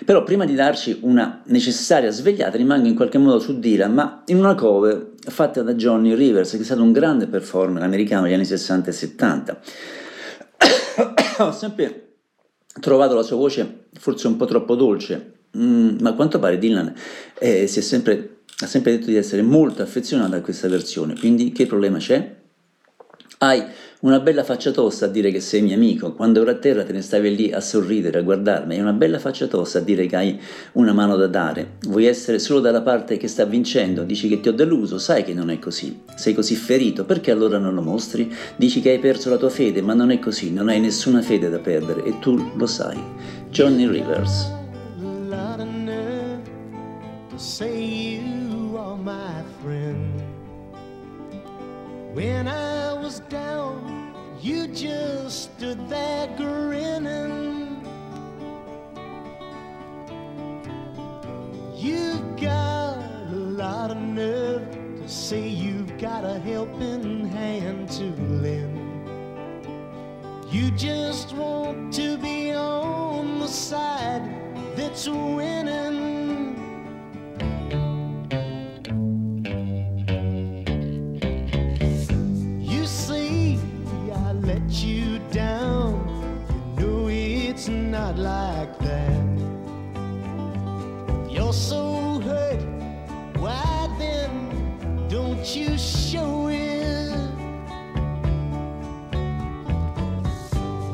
Però 0.04 0.24
prima 0.24 0.46
di 0.46 0.56
darci 0.56 1.00
una 1.02 1.42
necessaria 1.46 2.12
svegliata 2.12 2.58
rimango 2.58 2.88
in 2.88 2.96
qualche 2.96 3.18
modo 3.18 3.40
su 3.40 3.60
Dylan, 3.60 3.94
ma 3.94 4.24
in 4.28 4.38
una 4.38 4.56
cover 4.56 5.12
fatta 5.20 5.62
da 5.62 5.74
Johnny 5.74 6.16
Rivers, 6.16 6.52
che 6.52 6.60
è 6.60 6.64
stato 6.64 6.82
un 6.82 6.92
grande 6.92 7.28
performer 7.28 7.82
americano 7.82 8.24
negli 8.24 8.34
anni 8.34 8.46
60 8.46 8.90
e 8.90 8.94
70. 8.94 9.60
Ho 11.40 11.52
sempre 11.54 12.08
trovato 12.82 13.16
la 13.16 13.24
sua 13.24 13.38
voce 13.38 13.86
forse 13.94 14.28
un 14.28 14.36
po' 14.36 14.46
troppo 14.46 14.76
dolce, 14.76 15.39
mm, 15.58 15.98
ma 16.02 16.14
quanto 16.14 16.40
pare 16.40 16.58
Dylan 16.58 16.94
eh, 17.40 17.68
sempre, 17.68 18.38
ha 18.60 18.66
sempre 18.66 18.92
detto 18.92 19.08
di 19.08 19.16
essere 19.16 19.42
molto 19.42 19.82
affezionato 19.82 20.36
a 20.36 20.42
questa 20.42 20.68
versione, 20.68 21.18
quindi 21.18 21.52
che 21.52 21.66
problema 21.66 21.98
c'è? 21.98 22.38
Hai 23.42 23.64
una 24.02 24.20
bella 24.20 24.46
faccia 24.46 24.72
tosta 24.72 25.06
a 25.06 25.08
dire 25.10 25.30
che 25.30 25.42
sei 25.42 25.62
mio 25.62 25.76
amico, 25.76 26.14
quando 26.14 26.42
ero 26.42 26.52
a 26.52 26.56
terra 26.56 26.84
te 26.84 26.94
ne 26.94 27.02
stavi 27.02 27.36
lì 27.36 27.52
a 27.52 27.60
sorridere, 27.60 28.20
a 28.20 28.22
guardarmi, 28.22 28.76
hai 28.76 28.80
una 28.80 28.94
bella 28.94 29.20
faccia 29.20 29.48
tosta 29.48 29.80
a 29.80 29.82
dire 29.82 30.06
che 30.08 30.16
hai 30.16 30.40
una 30.74 30.94
mano 30.94 31.18
da 31.18 31.28
dare, 31.28 31.78
vuoi 31.88 32.06
essere 32.06 32.40
solo 32.40 32.62
dalla 32.62 32.82
parte 32.82 33.18
che 33.18 33.28
sta 33.28 33.44
vincendo, 33.44 34.04
dici 34.04 34.30
che 34.30 34.40
ti 34.40 34.48
ho 34.48 34.54
deluso, 34.54 34.98
sai 34.98 35.24
che 35.24 35.34
non 35.34 35.50
è 35.50 35.60
così, 35.60 36.02
sei 36.16 36.34
così 36.34 36.56
ferito, 36.56 37.04
perché 37.04 37.32
allora 37.32 37.58
non 37.58 37.74
lo 37.74 37.82
mostri? 37.82 38.34
Dici 38.56 38.82
che 38.82 38.92
hai 38.92 39.00
perso 39.00 39.30
la 39.30 39.38
tua 39.38 39.50
fede, 39.50 39.82
ma 39.82 39.94
non 39.94 40.12
è 40.12 40.20
così, 40.20 40.52
non 40.52 40.70
hai 40.70 40.80
nessuna 40.80 41.22
fede 41.22 41.50
da 41.50 41.60
perdere 41.60 42.04
e 42.04 42.20
tu 42.20 42.52
lo 42.56 42.68
sai. 42.68 42.98
Johnny 43.50 43.86
Rivers. 43.86 44.59
Lot 45.30 45.60
of 45.60 45.68
nerve 45.68 46.50
to 47.30 47.38
say 47.38 47.84
you 47.84 48.76
are 48.80 48.98
my 48.98 49.44
friend. 49.62 50.20
When 52.16 52.48
I 52.48 52.94
was 52.94 53.20
down, 53.30 54.16
you 54.42 54.68
just 54.70 55.54
stood 55.54 55.88
there 55.88 56.36
grinning. 56.36 57.80
You've 61.76 62.36
got 62.38 62.98
a 63.32 63.36
lot 63.36 63.92
of 63.92 63.98
nerve 63.98 64.68
to 64.72 65.08
say 65.08 65.48
you've 65.48 65.96
got 66.00 66.26
a 66.26 66.40
helping 66.40 67.30
hand 67.30 67.88
to 67.92 68.06
lend. 68.42 69.08
You 70.52 70.72
just 70.72 71.36
want 71.36 71.94
to 71.94 72.18
be 72.18 72.52
on 72.52 73.42
the 73.42 73.48
side 73.48 74.49
that's 74.80 75.10
winning. 75.10 76.56
You 82.62 82.86
see, 82.86 83.60
I 84.14 84.32
let 84.32 84.72
you 84.72 85.20
down. 85.32 85.94
You 86.80 86.86
know 86.86 87.08
it's 87.10 87.68
not 87.68 88.18
like 88.18 88.80
that. 88.80 89.22
You're 91.30 91.52
so 91.54 92.20
hurt. 92.20 92.64
Why 93.38 93.90
then 94.00 94.32
don't 95.10 95.46
you 95.56 95.78
show 95.78 96.48
it? 96.48 97.12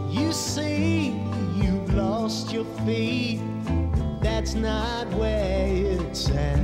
You 0.09 0.31
say 0.33 1.13
you've 1.55 1.93
lost 1.93 2.51
your 2.51 2.65
faith. 2.83 3.54
That's 4.45 4.57
not 4.57 5.07
where 5.15 5.65
it's 5.67 6.29
at. 6.29 6.59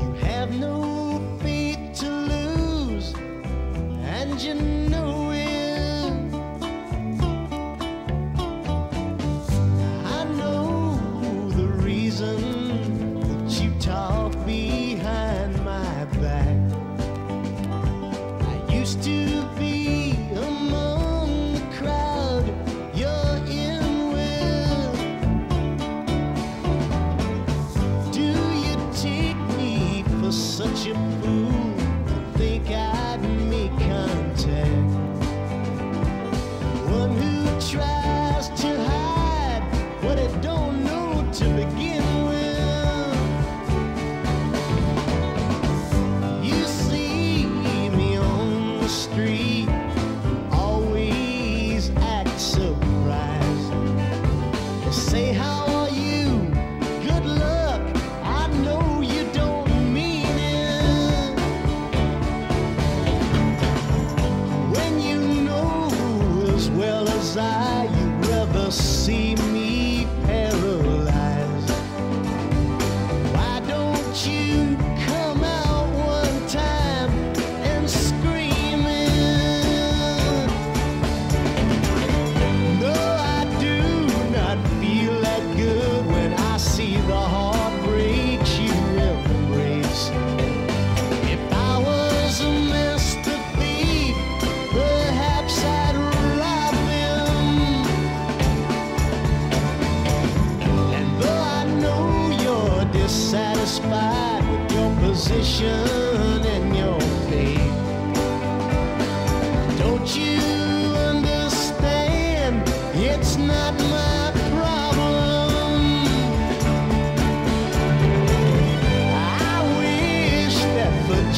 You 0.00 0.12
have 0.20 0.56
no 0.60 1.20
feet 1.42 1.92
to 1.96 2.08
lose, 2.08 3.12
and 4.04 4.40
you 4.40 4.54
know 4.54 5.31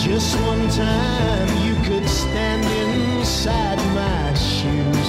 just 0.04 0.38
one 0.40 0.68
time 0.68 1.48
you 1.64 1.74
could 1.82 2.06
stand 2.06 2.62
inside 2.62 3.78
my 3.94 4.34
shoes. 4.34 5.08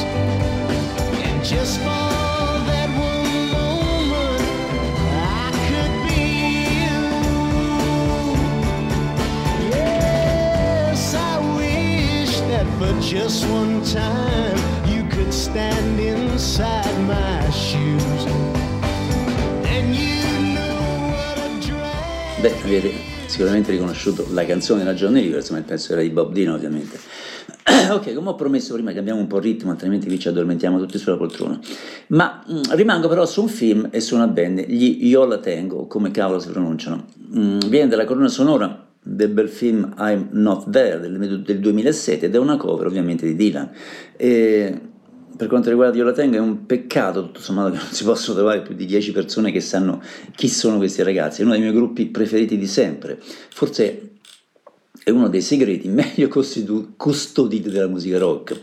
And 1.21 1.43
just 1.43 1.79
for 1.79 2.07
that 2.69 2.89
one 2.97 3.51
moment, 3.51 4.41
I 5.11 5.51
could 5.67 5.95
be 6.07 6.23
you. 6.79 7.01
Yes, 9.69 11.13
I 11.13 11.39
wish 11.57 12.39
that 12.51 12.65
for 12.79 12.93
just 13.01 13.45
one 13.49 13.83
time 13.83 14.57
you 14.87 15.03
could 15.09 15.33
stand 15.33 15.99
inside 15.99 16.97
my 17.05 17.49
shoes. 17.49 18.25
And 19.67 19.93
you 19.93 20.55
know 20.55 20.79
what 21.11 21.37
a 21.37 21.49
drag. 21.67 23.14
Sicuramente 23.35 23.71
riconosciuto 23.71 24.27
la 24.31 24.45
canzone 24.45 24.85
Ragione 24.85 25.19
di 25.19 25.27
insomma 25.27 25.59
il 25.59 25.65
pezzo 25.65 25.91
era 25.91 26.01
di 26.01 26.09
Bob 26.09 26.31
Dylan 26.31 26.53
ovviamente. 26.53 26.97
ok, 27.91 28.13
come 28.13 28.29
ho 28.29 28.35
promesso 28.35 28.73
prima 28.75 28.93
cambiamo 28.93 29.19
un 29.19 29.27
po' 29.27 29.39
il 29.39 29.43
ritmo, 29.43 29.71
altrimenti 29.71 30.07
qui 30.07 30.17
ci 30.17 30.29
addormentiamo 30.29 30.79
tutti 30.79 30.97
sulla 30.97 31.17
poltrona. 31.17 31.59
Ma 32.07 32.41
mm, 32.49 32.61
rimango 32.69 33.09
però 33.09 33.25
su 33.25 33.41
un 33.41 33.49
film 33.49 33.89
e 33.91 33.99
su 33.99 34.15
una 34.15 34.27
band, 34.27 34.61
gli 34.61 35.05
Yola 35.07 35.39
Tango, 35.39 35.85
come 35.85 36.11
cavolo 36.11 36.39
si 36.39 36.47
pronunciano. 36.47 37.07
Mm, 37.37 37.59
viene 37.67 37.89
dalla 37.89 38.05
colonna 38.05 38.29
sonora 38.29 38.87
del 39.03 39.31
bel 39.31 39.49
film 39.49 39.93
I'm 39.97 40.29
Not 40.31 40.69
There 40.69 41.01
del, 41.01 41.41
del 41.41 41.59
2007 41.59 42.27
ed 42.27 42.35
è 42.35 42.37
una 42.37 42.55
cover 42.55 42.87
ovviamente 42.87 43.25
di 43.25 43.35
Dylan. 43.35 43.69
E 44.15 44.79
per 45.35 45.47
quanto 45.47 45.69
riguarda 45.69 45.97
Yola 45.97 46.13
Tango 46.13 46.35
è 46.35 46.39
un 46.39 46.65
peccato 46.65 47.23
tutto 47.23 47.41
sommato 47.41 47.71
che 47.71 47.77
non 47.77 47.91
si 47.91 48.03
possono 48.03 48.37
trovare 48.37 48.61
più 48.61 48.73
di 48.73 48.85
10 48.85 49.11
persone 49.11 49.51
che 49.51 49.59
sanno 49.59 50.01
chi 50.35 50.47
sono 50.47 50.77
questi 50.77 51.03
ragazzi, 51.03 51.41
è 51.41 51.43
uno 51.43 51.53
dei 51.53 51.61
miei 51.61 51.73
gruppi 51.73 52.05
preferiti 52.05 52.57
di 52.57 52.67
sempre, 52.67 53.19
forse 53.19 54.11
è 55.03 55.11
uno 55.11 55.29
dei 55.29 55.41
segreti 55.41 55.87
meglio 55.87 56.27
custoditi 56.97 57.69
della 57.69 57.87
musica 57.87 58.17
rock. 58.17 58.59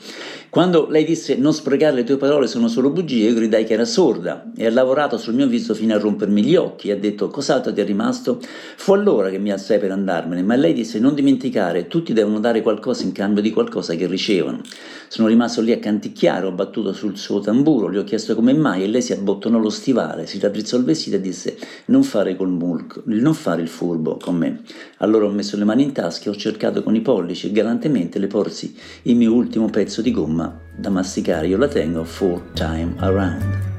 Quando 0.52 0.86
lei 0.90 1.06
disse 1.06 1.34
non 1.34 1.54
sprecare 1.54 1.94
le 1.94 2.04
tue 2.04 2.18
parole 2.18 2.46
sono 2.46 2.68
solo 2.68 2.90
bugie, 2.90 3.26
io 3.26 3.32
gridai 3.32 3.64
che 3.64 3.72
era 3.72 3.86
sorda 3.86 4.52
e 4.54 4.66
ha 4.66 4.70
lavorato 4.70 5.16
sul 5.16 5.32
mio 5.32 5.46
viso 5.46 5.72
fino 5.72 5.94
a 5.94 5.98
rompermi 5.98 6.44
gli 6.44 6.56
occhi 6.56 6.90
e 6.90 6.92
ha 6.92 6.96
detto 6.96 7.28
cos'altro 7.28 7.72
ti 7.72 7.80
è 7.80 7.84
rimasto? 7.86 8.38
Fu 8.76 8.92
allora 8.92 9.30
che 9.30 9.38
mi 9.38 9.50
alzai 9.50 9.78
per 9.78 9.92
andarmene, 9.92 10.42
ma 10.42 10.54
lei 10.56 10.74
disse 10.74 10.98
non 10.98 11.14
dimenticare, 11.14 11.88
tutti 11.88 12.12
devono 12.12 12.38
dare 12.38 12.60
qualcosa 12.60 13.02
in 13.02 13.12
cambio 13.12 13.40
di 13.40 13.50
qualcosa 13.50 13.94
che 13.94 14.06
ricevono. 14.06 14.60
Sono 15.08 15.28
rimasto 15.28 15.62
lì 15.62 15.72
a 15.72 15.78
canticchiare, 15.78 16.44
ho 16.44 16.52
battuto 16.52 16.92
sul 16.92 17.16
suo 17.16 17.40
tamburo, 17.40 17.88
le 17.88 18.00
ho 18.00 18.04
chiesto 18.04 18.34
come 18.34 18.52
mai 18.52 18.82
e 18.82 18.88
lei 18.88 19.00
si 19.00 19.14
abbottonò 19.14 19.58
lo 19.58 19.70
stivale, 19.70 20.26
si 20.26 20.38
raddrizzò 20.38 20.76
il 20.76 20.84
vestito 20.84 21.16
e 21.16 21.20
disse 21.22 21.56
non 21.86 22.02
fare 22.02 22.36
col 22.36 22.50
mulco, 22.50 23.00
non 23.06 23.32
fare 23.32 23.62
il 23.62 23.68
furbo 23.68 24.18
con 24.22 24.36
me. 24.36 24.60
Allora 24.98 25.24
ho 25.24 25.30
messo 25.30 25.56
le 25.56 25.64
mani 25.64 25.82
in 25.82 25.92
tasca 25.92 26.26
e 26.26 26.30
ho 26.30 26.36
cercato 26.36 26.82
con 26.82 26.94
i 26.94 27.00
pollici 27.00 27.46
e 27.46 27.52
galantemente 27.52 28.18
le 28.18 28.26
porsi 28.26 28.76
il 29.04 29.16
mio 29.16 29.32
ultimo 29.32 29.70
pezzo 29.70 30.02
di 30.02 30.10
gomma 30.10 30.40
da 30.76 30.90
masticare, 30.90 31.46
io 31.46 31.58
la 31.58 31.68
tengo 31.68 32.04
full 32.04 32.40
time 32.54 32.94
around. 33.00 33.70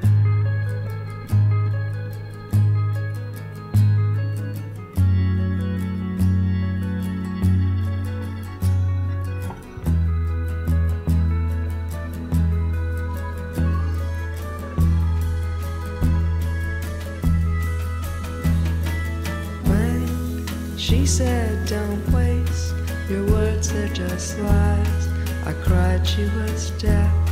She 20.78 21.06
said, 21.06 21.68
Don't 21.68 22.12
waste 22.12 22.74
your 23.10 23.26
words, 23.32 23.72
they're 23.72 23.88
just 23.94 24.38
lies. 24.40 25.13
I 25.46 25.52
cried 25.52 26.08
she 26.08 26.24
was 26.24 26.72
dead. 26.80 27.23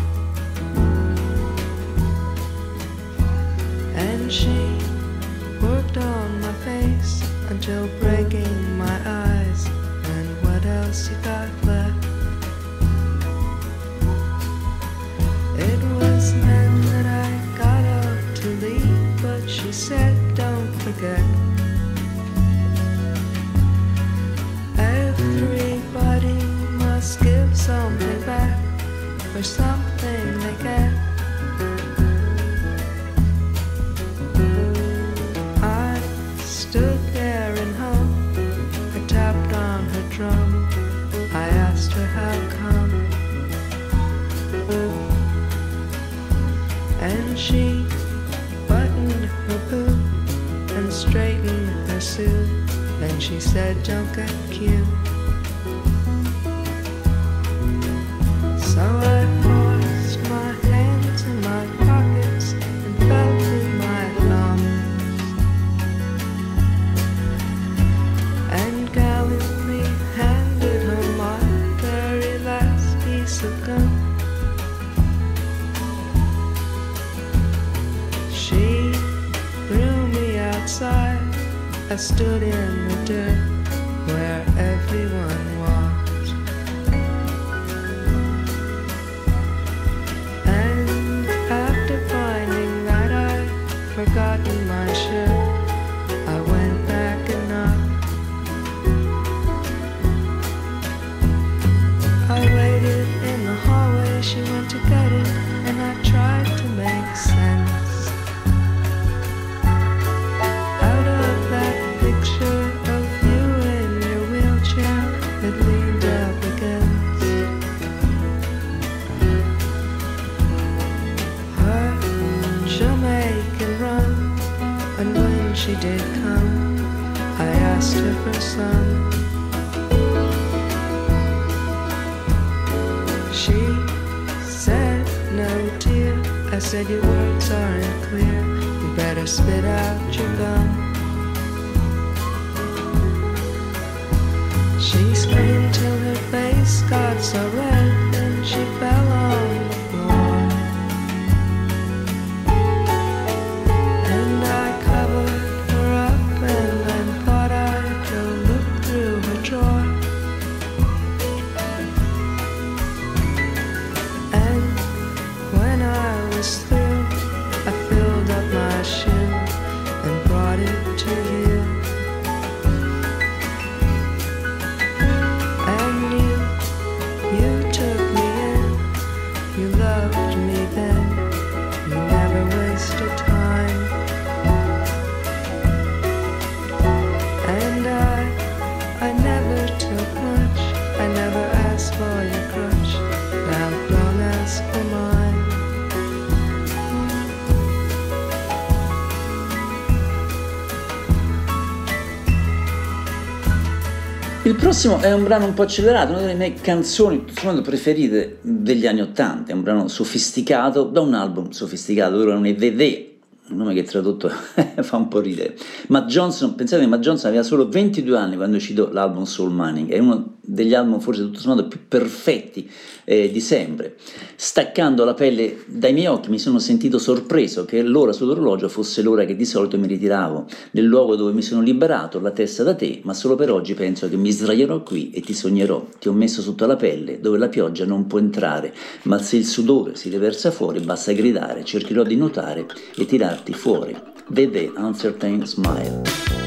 Prossimo 204.72 205.00
è 205.02 205.12
un 205.12 205.26
brano 205.26 205.48
un 205.48 205.54
po' 205.54 205.64
accelerato, 205.64 206.14
una 206.14 206.22
delle 206.22 206.34
mie 206.34 206.54
canzoni 206.54 207.26
preferite 207.62 208.38
degli 208.40 208.88
anni 208.88 209.02
Ottanta, 209.02 209.52
è 209.52 209.54
un 209.54 209.64
brano 209.64 209.90
sofisticato, 209.90 210.84
da 210.84 211.02
un 211.02 211.14
album 211.14 211.50
sofisticato, 211.50 212.16
loro 212.16 212.30
erano 212.30 212.48
i 212.48 212.54
VV, 212.54 213.11
un 213.52 213.58
nome 213.58 213.74
che 213.74 213.84
tradotto 213.84 214.30
fa 214.82 214.98
un 214.98 215.08
po' 215.08 215.20
ridere. 215.20 215.56
Matt 215.88 216.08
Johnson, 216.08 216.56
pensate 216.56 216.82
che 216.82 216.88
Matt 216.88 217.02
Johnson 217.02 217.30
aveva 217.30 217.44
solo 217.44 217.68
22 217.68 218.18
anni 218.18 218.36
quando 218.36 218.56
è 218.56 218.60
uscito 218.60 218.90
l'album 218.92 219.24
Soul 219.24 219.52
Mining, 219.54 219.90
è 219.92 220.00
uno 220.00 220.38
degli 220.44 220.74
album 220.74 221.00
forse 221.00 221.22
tutto 221.22 221.40
sommato 221.40 221.68
più 221.68 221.80
perfetti 221.88 222.70
eh, 223.06 223.32
di 223.32 223.40
sempre. 223.40 223.96
Staccando 224.36 225.06
la 225.06 225.14
pelle 225.14 225.64
dai 225.68 225.94
miei 225.94 226.08
occhi 226.08 226.30
mi 226.30 226.40
sono 226.40 226.60
sentito 226.60 226.98
sorpreso 226.98 227.66
che 227.66 227.82
l'ora 227.82 228.12
sull'orologio 228.12 228.68
fosse 228.68 229.02
l'ora 229.02 229.26
che 229.26 229.36
di 229.36 229.46
solito 229.46 229.78
mi 229.78 229.88
ritiravo 229.88 230.46
nel 230.72 230.86
luogo 230.86 231.16
dove 231.16 231.32
mi 231.32 231.42
sono 231.42 231.62
liberato 231.62 232.20
la 232.20 232.32
testa 232.32 232.64
da 232.64 232.76
te, 232.76 233.02
ma 233.04 233.14
solo 233.14 233.36
per 233.36 233.52
oggi 233.52 233.74
penso 233.74 234.10
che 234.10 234.18
mi 234.18 234.32
sdraierò 234.32 234.82
qui 234.84 235.12
e 235.12 235.22
ti 235.22 235.34
sognerò. 235.34 235.88
Ti 236.00 236.08
ho 236.08 236.14
messo 236.14 236.42
sotto 236.42 236.66
la 236.66 236.76
pelle 236.76 237.20
dove 237.20 237.38
la 237.38 237.50
pioggia 237.50 237.86
non 237.86 238.08
può 238.08 238.20
entrare, 238.20 238.74
ma 239.04 239.20
se 239.20 239.38
il 239.38 239.46
sudore 239.46 239.96
si 239.96 240.10
riversa 240.10 240.52
fuori 240.52 240.80
basta 240.80 241.12
gridare, 241.12 241.64
cercherò 241.64 242.04
di 242.04 242.16
nuotare 242.16 242.66
e 242.96 243.06
tirarti 243.06 243.41
fuori. 243.50 243.96
Vede 244.28 244.72
Uncertain 244.78 245.46
Smile. 245.46 246.41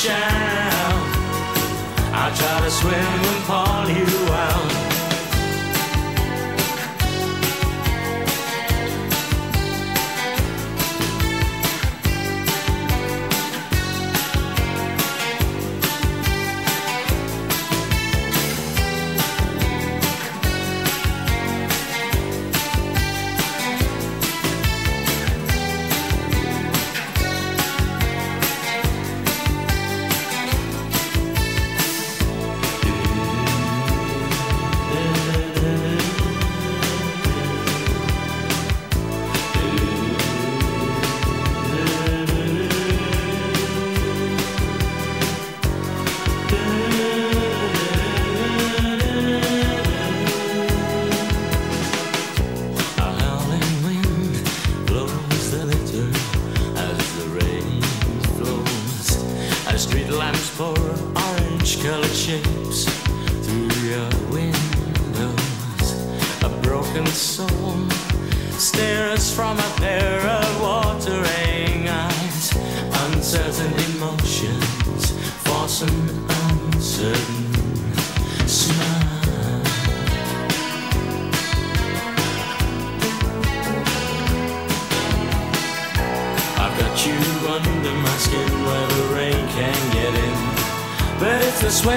Shout. 0.00 0.94
I'll 2.14 2.34
try 2.34 2.60
to 2.64 2.70
swim 2.70 2.94
and 2.94 3.44
pull 3.44 3.86
you 3.90 4.32
out. 4.32 4.89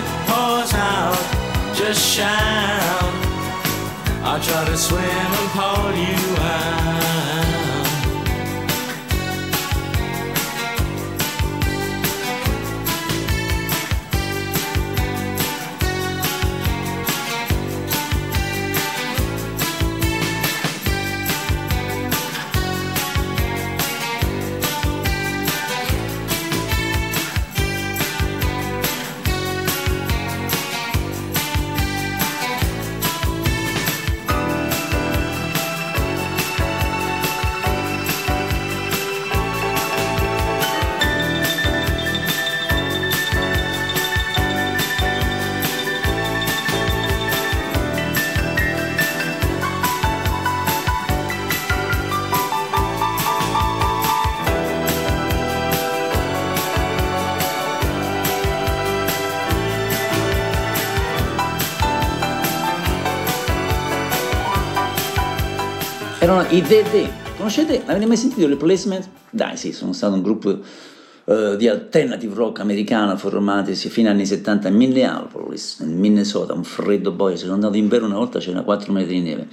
The 0.03 0.17
pours 0.27 0.73
out, 0.73 1.17
just 1.75 2.01
shout. 2.15 3.13
I'll 4.23 4.41
try 4.41 4.65
to 4.65 4.77
swim 4.77 5.03
and 5.03 5.49
pull 5.51 5.91
you 5.95 6.37
out. 6.41 7.42
I 66.53 66.61
DD. 66.61 67.09
Conoscete? 67.35 67.81
Avete 67.87 68.05
mai 68.05 68.15
sentito 68.15 68.47
le 68.47 68.55
placement? 68.55 69.09
Dai, 69.31 69.57
sì, 69.57 69.71
sono 69.71 69.91
stato 69.91 70.13
un 70.13 70.21
gruppo 70.21 70.59
eh, 71.25 71.55
di 71.57 71.67
alternative 71.67 72.35
rock 72.35 72.59
americano 72.59 73.17
formatisi 73.17 73.89
fino 73.89 74.09
agli 74.09 74.17
anni 74.17 74.25
70 74.27 74.67
a 74.67 74.71
Minneapolis, 74.71 75.79
nel 75.79 75.95
Minnesota, 75.95 76.53
un 76.53 76.63
freddo 76.63 77.11
boia. 77.11 77.37
Sono 77.37 77.53
andato 77.53 77.75
in 77.75 77.83
inverno 77.83 78.05
una 78.05 78.17
volta, 78.17 78.37
c'era 78.37 78.61
4 78.61 78.93
metri 78.93 79.15
di 79.15 79.21
neve. 79.21 79.47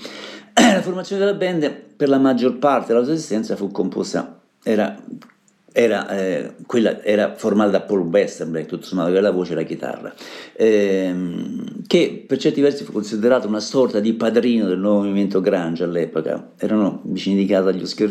La 0.52 0.82
formazione 0.82 1.24
della 1.24 1.38
band, 1.38 1.70
per 1.96 2.10
la 2.10 2.18
maggior 2.18 2.58
parte 2.58 2.92
della 2.92 3.02
sua 3.02 3.14
esistenza, 3.14 3.56
fu 3.56 3.70
composta, 3.70 4.38
era, 4.62 4.94
era, 5.72 6.09
eh, 6.09 6.54
quella, 6.66 7.02
era 7.02 7.35
formata 7.35 7.70
da 7.70 7.80
Paul 7.83 8.00
Westerberg, 8.00 8.66
tutto 8.66 8.87
sommato, 8.87 9.12
che 9.12 9.20
la 9.20 9.30
voce 9.30 9.52
e 9.52 9.54
la 9.56 9.62
chitarra, 9.62 10.12
ehm, 10.54 11.87
che 11.87 12.24
per 12.26 12.38
certi 12.38 12.61
versi 12.61 12.85
fu 12.85 12.92
considerato 12.92 13.46
una 13.46 13.61
sorta 13.61 14.00
di 14.00 14.14
padrino 14.14 14.66
del 14.66 14.78
nuovo 14.78 15.00
movimento 15.00 15.40
grunge 15.40 15.85
all'epoca. 15.85 16.52
Erano 16.56 17.02
vicini 17.04 17.37
di 17.37 17.46
casa 17.46 17.70
agli 17.70 17.83
Oscar 17.83 18.11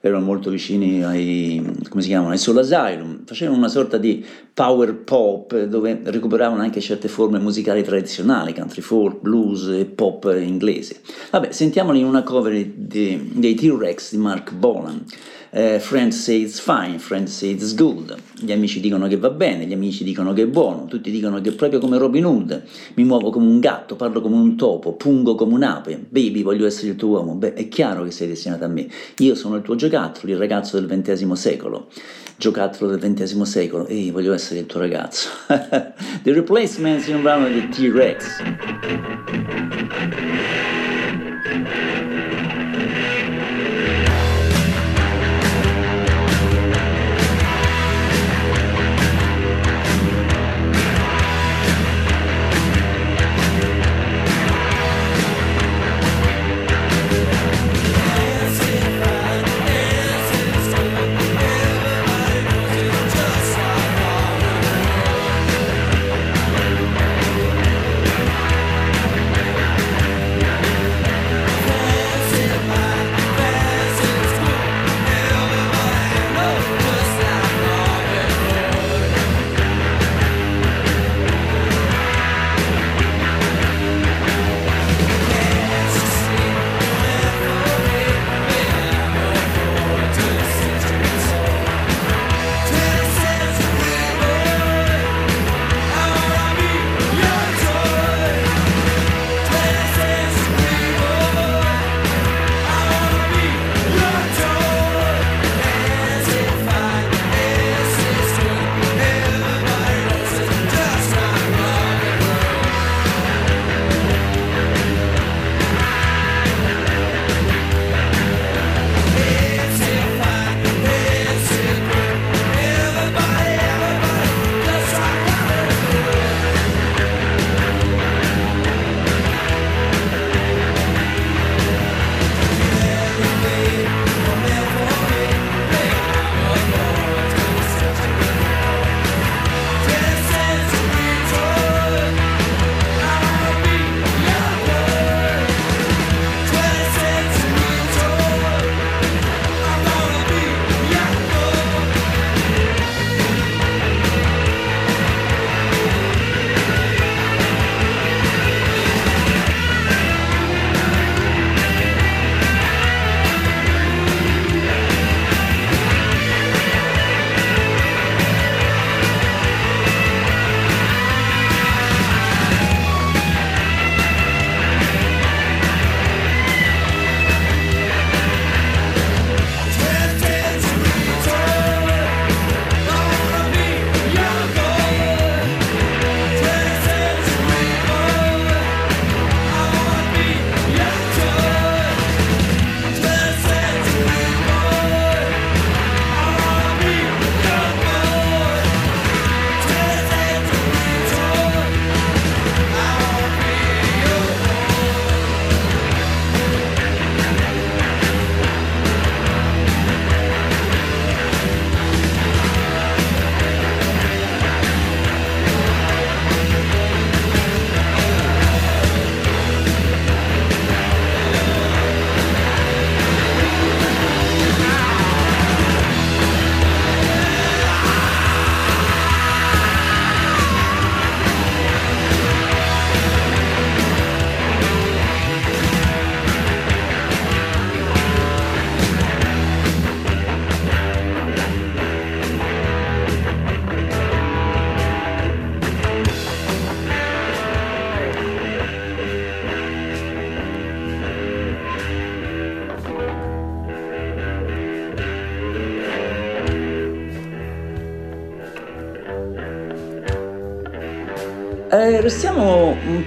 erano 0.00 0.24
molto 0.24 0.50
vicini 0.50 1.02
ai, 1.02 1.62
come 1.88 2.02
si 2.02 2.08
chiamano, 2.08 2.30
ai 2.30 2.38
Soul 2.38 2.58
Asylum, 2.58 3.24
facevano 3.24 3.58
una 3.58 3.68
sorta 3.68 3.98
di 3.98 4.24
power 4.54 4.94
pop 4.94 5.64
dove 5.64 6.00
recuperavano 6.04 6.62
anche 6.62 6.80
certe 6.80 7.08
forme 7.08 7.38
musicali 7.38 7.82
tradizionali, 7.82 8.54
country 8.54 8.80
folk, 8.80 9.20
blues 9.20 9.68
e 9.68 9.86
pop 9.86 10.32
inglese. 10.40 11.00
Vabbè, 11.30 11.50
sentiamoli 11.50 12.00
in 12.00 12.06
una 12.06 12.22
cover 12.22 12.64
di- 12.64 13.30
dei 13.34 13.54
T-Rex 13.54 14.12
di 14.12 14.18
Mark 14.18 14.52
Bolan. 14.52 15.04
Eh, 15.50 15.78
friends 15.78 16.22
say 16.22 16.42
it's 16.42 16.60
fine, 16.60 16.98
friends 16.98 17.34
say 17.34 17.50
it's 17.50 17.74
good. 17.74 18.14
Gli 18.38 18.52
amici 18.52 18.80
dicono 18.80 19.08
che 19.08 19.16
va 19.16 19.30
bene, 19.30 19.64
gli 19.64 19.72
amici 19.72 20.04
dicono 20.04 20.34
che 20.34 20.42
è 20.42 20.46
buono, 20.46 20.84
tutti 20.84 21.10
dicono 21.10 21.40
che 21.40 21.48
è 21.48 21.52
proprio 21.54 21.80
come 21.80 21.96
Robin 21.96 22.26
Hood. 22.26 22.62
Mi 22.94 23.04
muovo 23.04 23.30
come 23.30 23.46
un 23.46 23.58
gatto, 23.58 23.96
parlo 23.96 24.20
come 24.20 24.36
un 24.36 24.56
topo, 24.56 24.92
pungo 24.92 25.34
come 25.34 25.54
un'ape. 25.54 26.06
Baby, 26.10 26.42
voglio 26.42 26.66
essere 26.66 26.88
il 26.88 26.96
tuo 26.96 27.08
uomo. 27.08 27.34
Beh, 27.34 27.54
è 27.54 27.66
chiaro 27.68 28.04
che 28.04 28.10
sei 28.10 28.28
destinato 28.28 28.64
a 28.64 28.68
me. 28.68 28.88
Io 29.18 29.34
sono 29.34 29.56
il 29.56 29.62
tuo 29.62 29.74
giocattolo, 29.88 30.32
il 30.32 30.38
ragazzo 30.38 30.78
del 30.78 31.02
XX 31.02 31.32
secolo. 31.32 31.88
Giocattolo 32.36 32.94
del 32.94 33.12
XX 33.12 33.42
secolo. 33.42 33.86
Ehi, 33.86 34.10
voglio 34.10 34.32
essere 34.32 34.60
il 34.60 34.66
tuo 34.66 34.80
ragazzo. 34.80 35.28
The 35.48 36.32
Replacements 36.32 37.06
in 37.08 37.16
un 37.16 37.22
brano 37.22 37.48
di 37.48 37.68
T-Rex. 37.68 38.42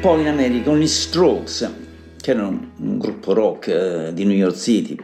Restiamo 0.02 0.16
un 0.16 0.18
po' 0.18 0.20
in 0.20 0.28
America 0.28 0.70
con 0.70 0.80
gli 0.80 0.88
Strokes, 0.88 1.72
che 2.20 2.32
erano 2.32 2.72
un 2.78 2.98
gruppo 2.98 3.34
rock 3.34 3.68
eh, 3.68 4.14
di 4.14 4.26
New 4.26 4.36
York 4.36 4.56
City, 4.56 4.98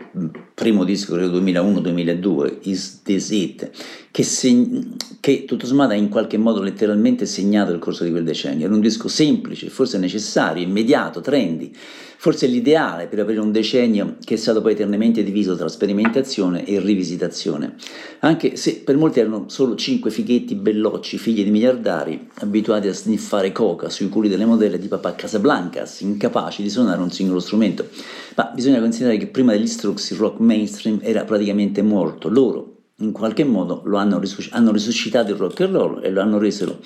primo 0.55 0.83
disco 0.83 1.15
del 1.15 1.29
2001-2002, 1.31 2.57
Is 2.63 3.01
This 3.03 3.29
It, 3.29 3.69
che, 4.09 4.23
seg- 4.23 5.19
che 5.19 5.45
tutto 5.45 5.67
sommato 5.67 5.93
ha 5.93 5.95
in 5.95 6.09
qualche 6.09 6.37
modo 6.37 6.61
letteralmente 6.61 7.27
segnato 7.27 7.71
il 7.71 7.79
corso 7.79 8.03
di 8.03 8.11
quel 8.11 8.23
decennio. 8.23 8.65
Era 8.65 8.73
un 8.73 8.81
disco 8.81 9.07
semplice, 9.07 9.69
forse 9.69 9.99
necessario, 9.99 10.63
immediato, 10.63 11.21
trendy, 11.21 11.71
forse 12.17 12.47
l'ideale 12.47 13.07
per 13.07 13.19
aprire 13.19 13.39
un 13.39 13.51
decennio 13.51 14.17
che 14.23 14.33
è 14.33 14.37
stato 14.37 14.61
poi 14.61 14.73
eternamente 14.73 15.23
diviso 15.23 15.55
tra 15.55 15.67
sperimentazione 15.67 16.65
e 16.65 16.79
rivisitazione, 16.79 17.75
anche 18.19 18.55
se 18.55 18.81
per 18.83 18.97
molti 18.97 19.19
erano 19.19 19.45
solo 19.47 19.75
cinque 19.75 20.11
fighetti 20.11 20.55
bellocci, 20.55 21.17
figli 21.17 21.43
di 21.43 21.51
miliardari, 21.51 22.27
abituati 22.35 22.87
a 22.87 22.93
sniffare 22.93 23.51
coca 23.51 23.89
sui 23.89 24.09
culi 24.09 24.29
delle 24.29 24.45
modelle 24.45 24.79
di 24.79 24.87
papà 24.87 25.15
Casablancas, 25.15 26.01
incapaci 26.01 26.61
di 26.61 26.69
suonare 26.69 27.01
un 27.01 27.11
singolo 27.11 27.39
strumento. 27.39 27.87
Ma 28.35 28.51
bisogna 28.53 28.79
considerare 28.79 29.17
che 29.17 29.27
prima 29.27 29.53
degli 29.53 29.67
Strokes 29.67 30.11
il 30.11 30.17
rock 30.17 30.39
mainstream 30.39 30.99
era 31.01 31.23
praticamente 31.23 31.81
morto. 31.81 32.29
Loro 32.29 32.75
in 32.99 33.11
qualche 33.11 33.43
modo 33.43 33.83
hanno, 33.93 34.19
risusc- 34.19 34.53
hanno 34.53 34.71
risuscitato 34.71 35.31
il 35.31 35.37
rock 35.37 35.61
and 35.61 35.75
roll 35.75 36.03
e 36.03 36.09
lo 36.09 36.21
hanno 36.21 36.39
reso, 36.39 36.79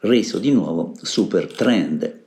reso 0.00 0.38
di 0.38 0.50
nuovo 0.50 0.94
super 1.02 1.46
trend. 1.52 2.20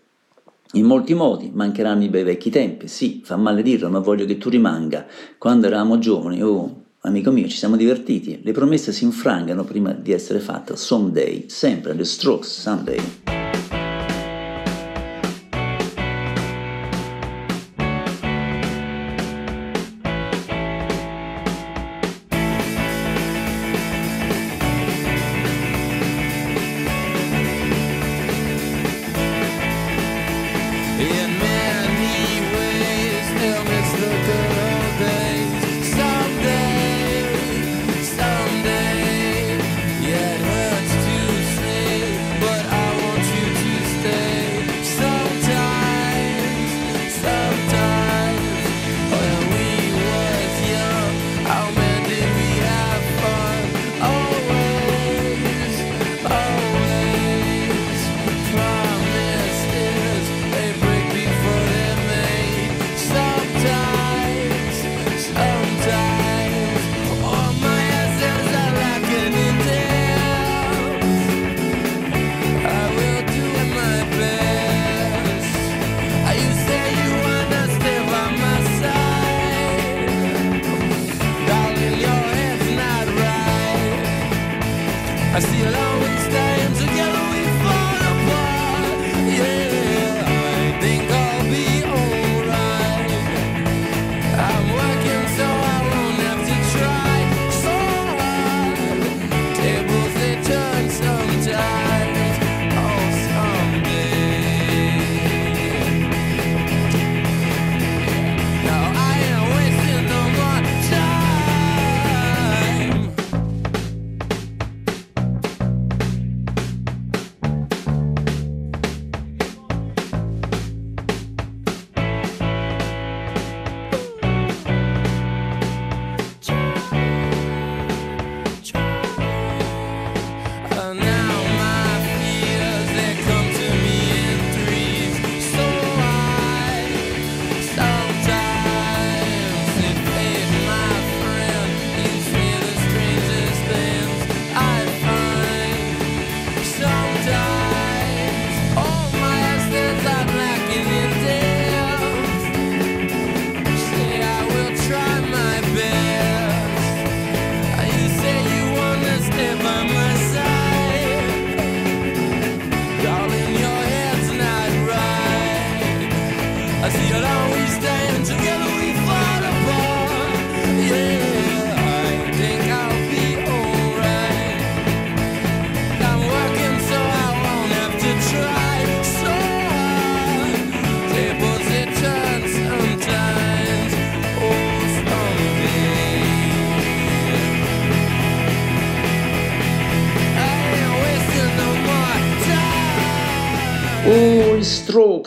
In 0.73 0.85
molti 0.85 1.13
modi 1.13 1.51
mancheranno 1.53 2.03
i 2.03 2.09
bei 2.09 2.23
vecchi 2.23 2.49
tempi, 2.49 2.87
sì, 2.87 3.21
fa 3.23 3.37
male 3.37 3.61
dirlo, 3.61 3.89
ma 3.89 3.99
voglio 3.99 4.25
che 4.25 4.37
tu 4.37 4.49
rimanga. 4.49 5.05
Quando 5.37 5.67
eravamo 5.67 5.99
giovani, 5.99 6.41
oh, 6.41 6.83
amico 7.01 7.31
mio, 7.31 7.47
ci 7.47 7.57
siamo 7.57 7.77
divertiti. 7.77 8.41
Le 8.43 8.51
promesse 8.51 8.91
si 8.91 9.03
infrangano 9.03 9.63
prima 9.63 9.93
di 9.93 10.11
essere 10.11 10.39
fatte. 10.39 10.75
Someday, 10.75 11.45
sempre, 11.47 11.95
The 11.95 12.03
Strokes, 12.03 12.59
Someday. 12.59 13.44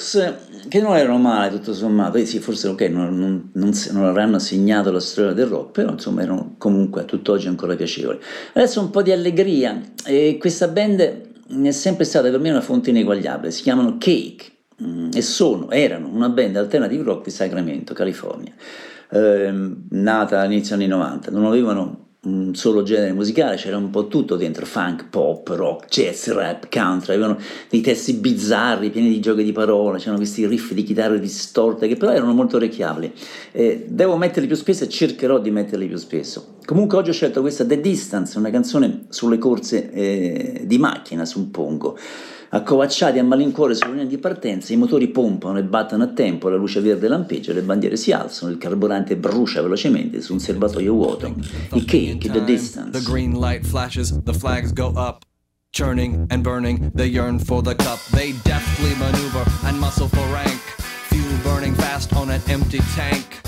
Strokes, 0.09 0.69
che 0.69 0.81
non 0.81 0.97
erano 0.97 1.19
male 1.19 1.51
tutto 1.51 1.75
sommato, 1.75 2.17
eh 2.17 2.25
sì, 2.25 2.39
forse 2.39 2.69
ok, 2.69 2.81
non, 2.83 3.19
non- 3.19 3.51
non 3.53 3.73
non 3.93 4.05
avranno 4.05 4.39
segnato 4.39 4.91
la 4.91 5.01
storia 5.01 5.33
del 5.33 5.47
rock, 5.47 5.73
però 5.73 5.91
insomma 5.93 6.23
erano 6.23 6.55
comunque 6.57 7.03
a 7.03 7.05
tutt'oggi 7.05 7.47
ancora 7.47 7.77
piacevoli. 7.77 8.19
Adesso 8.55 8.81
un 8.81 8.91
po' 8.91 9.03
di 9.03 9.13
allegria, 9.13 9.81
e 10.05 10.39
questa 10.41 10.69
band 10.69 11.27
è 11.63 11.71
sempre 11.71 12.05
stata 12.05 12.31
per 12.31 12.41
me 12.41 12.51
una 12.51 12.61
fonte 12.63 12.91
ineguagliabile, 12.91 13.51
si 13.51 13.63
chiamano 13.63 13.99
Cake 13.99 14.45
mm, 14.83 15.11
e 15.15 15.23
sono, 15.23 15.71
erano 15.71 16.09
una 16.09 16.29
band 16.31 16.57
alternative 16.57 17.03
rock 17.03 17.25
di 17.25 17.31
Sacramento, 17.31 17.93
California, 17.93 18.53
ehm, 19.11 19.89
nata 19.91 20.41
all'inizio 20.41 20.75
anni 20.75 20.87
90, 20.87 21.31
non 21.31 21.45
avevano 21.45 22.07
un 22.21 22.55
solo 22.57 22.83
genere 22.83 23.13
musicale, 23.13 23.57
c'era 23.57 23.77
un 23.77 23.91
po' 23.91 24.09
tutto 24.09 24.35
dentro, 24.35 24.67
funk, 24.67 25.07
pop, 25.09 25.47
rock, 25.49 25.87
jazz, 25.89 26.27
rap, 26.29 26.69
country, 26.69 27.15
avevano 27.15 27.39
dei 27.71 27.81
testi 27.81 28.15
bizzarri, 28.15 28.91
pieni 28.91 29.09
di 29.09 29.21
giochi 29.21 29.45
di 29.45 29.53
parole, 29.53 29.99
c'erano 29.99 30.17
questi 30.17 30.45
riff 30.47 30.73
di 30.73 30.83
chitarre 30.83 31.21
distorte 31.21 31.87
che 31.87 31.97
però 31.97 32.11
erano 32.11 32.35
molto 32.35 32.57
orecchiabili. 32.57 33.13
Eh, 33.53 33.87
devo 33.89 34.17
metterli 34.17 34.49
più 34.49 34.57
spesso 34.57 34.83
e 34.85 34.89
cercherò 34.89 35.39
di 35.39 35.53
metterli 35.53 35.87
più 35.87 35.97
spesso. 35.97 36.57
Comunque 36.65 36.99
oggi 36.99 37.11
ho 37.11 37.15
scelto 37.15 37.41
questa 37.41 37.65
The 37.65 37.81
Distance, 37.81 38.37
una 38.37 38.51
canzone 38.51 39.07
sulle 39.11 39.39
corse 39.39 39.91
eh, 39.93 40.63
di 40.65 40.79
macchina, 40.79 41.25
suppongo. 41.25 41.97
Accovacciati 42.51 43.19
a 43.19 43.25
malincuore 43.25 43.75
sulla 43.75 43.91
linea 43.91 44.07
di 44.07 44.17
partenza, 44.17 44.73
i 44.73 44.77
motori 44.77 45.09
pompano 45.09 45.59
e 45.59 45.65
battono 45.65 46.05
a 46.05 46.07
tempo, 46.07 46.49
la 46.49 46.57
luce 46.57 46.81
verde 46.81 47.07
lampeggia, 47.07 47.53
le 47.53 47.61
bandiere 47.61 47.97
si 47.97 48.11
alzano, 48.11 48.51
il 48.51 48.57
carburante 48.57 49.17
brucia 49.17 49.61
velocemente 49.61 50.23
su 50.23 50.33
un 50.33 50.39
serbatoio 50.39 50.95
vuoto. 50.95 51.35
I 51.75 51.85
cake, 51.85 52.31
the 52.31 52.43
distance. 52.45 52.99
The 52.99 53.05
green 53.05 53.35
light 53.35 53.67
flashes, 53.67 54.19
the 54.23 54.33
flags 54.33 54.73
go 54.73 54.93
up. 54.97 55.25
Churning 55.71 56.27
and 56.31 56.43
burning, 56.43 56.91
they 56.95 57.09
yearn 57.09 57.39
for 57.39 57.63
the 57.63 57.75
cup. 57.75 57.99
They 58.13 58.33
deftly 58.45 58.95
maneuver 58.95 59.45
and 59.67 59.79
muscle 59.79 60.09
for 60.09 60.27
rank. 60.33 60.59
Fuel 61.11 61.39
burning 61.43 61.75
fast 61.75 62.15
on 62.15 62.31
an 62.31 62.41
empty 62.49 62.81
tank. 62.97 63.48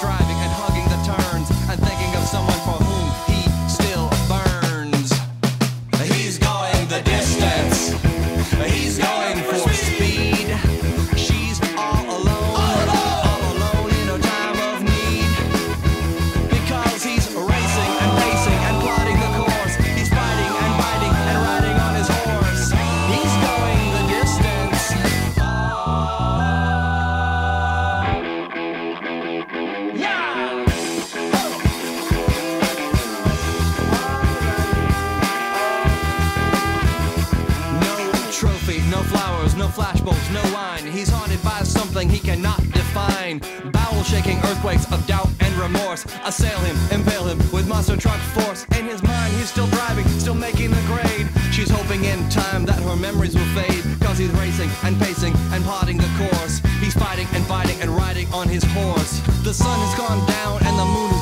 something 42.01 42.09
he 42.09 42.19
cannot 42.19 42.59
define. 42.71 43.39
Bowel 43.71 44.03
shaking 44.03 44.37
earthquakes 44.39 44.91
of 44.91 45.05
doubt 45.05 45.29
and 45.39 45.53
remorse 45.55 46.05
assail 46.25 46.57
him, 46.59 46.75
impale 46.91 47.25
him 47.25 47.37
with 47.51 47.67
monster 47.67 47.95
truck 47.95 48.19
force. 48.33 48.65
In 48.77 48.85
his 48.85 49.03
mind, 49.03 49.33
he's 49.35 49.49
still 49.49 49.67
driving, 49.67 50.07
still 50.19 50.33
making 50.33 50.71
the 50.71 50.81
grade. 50.87 51.27
She's 51.51 51.69
hoping 51.69 52.05
in 52.05 52.17
time 52.29 52.65
that 52.65 52.79
her 52.81 52.95
memories 52.95 53.35
will 53.35 53.51
fade. 53.53 53.83
Cause 54.01 54.17
he's 54.17 54.31
racing 54.31 54.69
and 54.83 54.99
pacing 54.99 55.33
and 55.53 55.63
plotting 55.63 55.97
the 55.97 56.09
course. 56.17 56.61
He's 56.79 56.93
fighting 56.93 57.27
and 57.33 57.45
fighting 57.45 57.79
and 57.81 57.91
riding 57.91 58.27
on 58.33 58.47
his 58.47 58.63
horse. 58.73 59.21
The 59.43 59.53
sun 59.53 59.77
has 59.79 59.93
gone 59.97 60.25
down 60.27 60.63
and 60.65 60.77
the 60.79 60.85
moon 60.85 61.20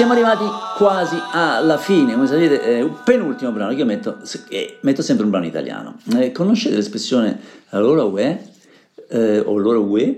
siamo 0.00 0.14
arrivati 0.14 0.44
quasi 0.78 1.18
alla 1.30 1.76
fine, 1.76 2.14
come 2.14 2.26
sapete, 2.26 2.62
è 2.62 2.80
un 2.80 3.02
penultimo 3.04 3.52
brano 3.52 3.74
che 3.74 3.84
metto, 3.84 4.16
eh, 4.48 4.78
metto 4.80 5.02
sempre 5.02 5.24
un 5.24 5.30
brano 5.30 5.44
italiano. 5.44 5.98
Eh, 6.16 6.32
conoscete 6.32 6.74
l'espressione 6.74 7.38
allora 7.68 8.02
uè? 8.04 8.42
Eh, 9.10 9.40
o 9.40 9.58
allora 9.58 9.78
uè? 9.78 10.16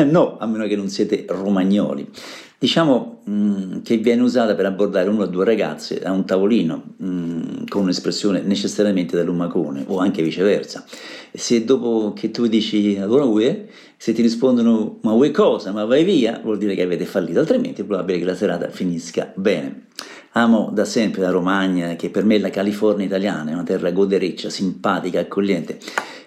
no, 0.08 0.38
a 0.38 0.46
meno 0.46 0.66
che 0.66 0.76
non 0.76 0.88
siete 0.88 1.26
romagnoli. 1.28 2.10
Diciamo 2.56 3.17
mh, 3.28 3.82
che 3.82 3.98
viene 3.98 4.22
usata 4.22 4.54
per 4.54 4.64
abbordare 4.64 5.08
una 5.10 5.24
o 5.24 5.26
due 5.26 5.44
ragazze 5.44 6.00
a 6.02 6.12
un 6.12 6.24
tavolino 6.24 6.94
mh, 6.96 7.66
con 7.68 7.82
un'espressione 7.82 8.40
necessariamente 8.40 9.16
da 9.16 9.22
lumacone 9.22 9.84
o 9.86 9.98
anche 9.98 10.22
viceversa. 10.22 10.84
Se 11.32 11.64
dopo 11.64 12.14
che 12.14 12.30
tu 12.30 12.46
dici 12.46 12.96
allora 12.98 13.24
uè, 13.24 13.66
se 13.96 14.12
ti 14.12 14.22
rispondono 14.22 14.98
ma 15.02 15.12
vuoi 15.12 15.30
cosa, 15.30 15.72
ma 15.72 15.84
vai 15.84 16.04
via, 16.04 16.40
vuol 16.42 16.58
dire 16.58 16.74
che 16.74 16.82
avete 16.82 17.04
fallito, 17.04 17.40
altrimenti 17.40 17.82
è 17.82 17.84
probabile 17.84 18.18
che 18.18 18.24
la 18.24 18.34
serata 18.34 18.68
finisca 18.70 19.32
bene. 19.34 19.86
Amo 20.32 20.70
da 20.72 20.84
sempre 20.84 21.22
la 21.22 21.30
Romagna, 21.30 21.96
che 21.96 22.10
per 22.10 22.24
me 22.24 22.36
è 22.36 22.38
la 22.38 22.50
California 22.50 23.04
italiana, 23.04 23.50
è 23.50 23.54
una 23.54 23.64
terra 23.64 23.90
godereccia, 23.90 24.50
simpatica, 24.50 25.20
accogliente, 25.20 25.78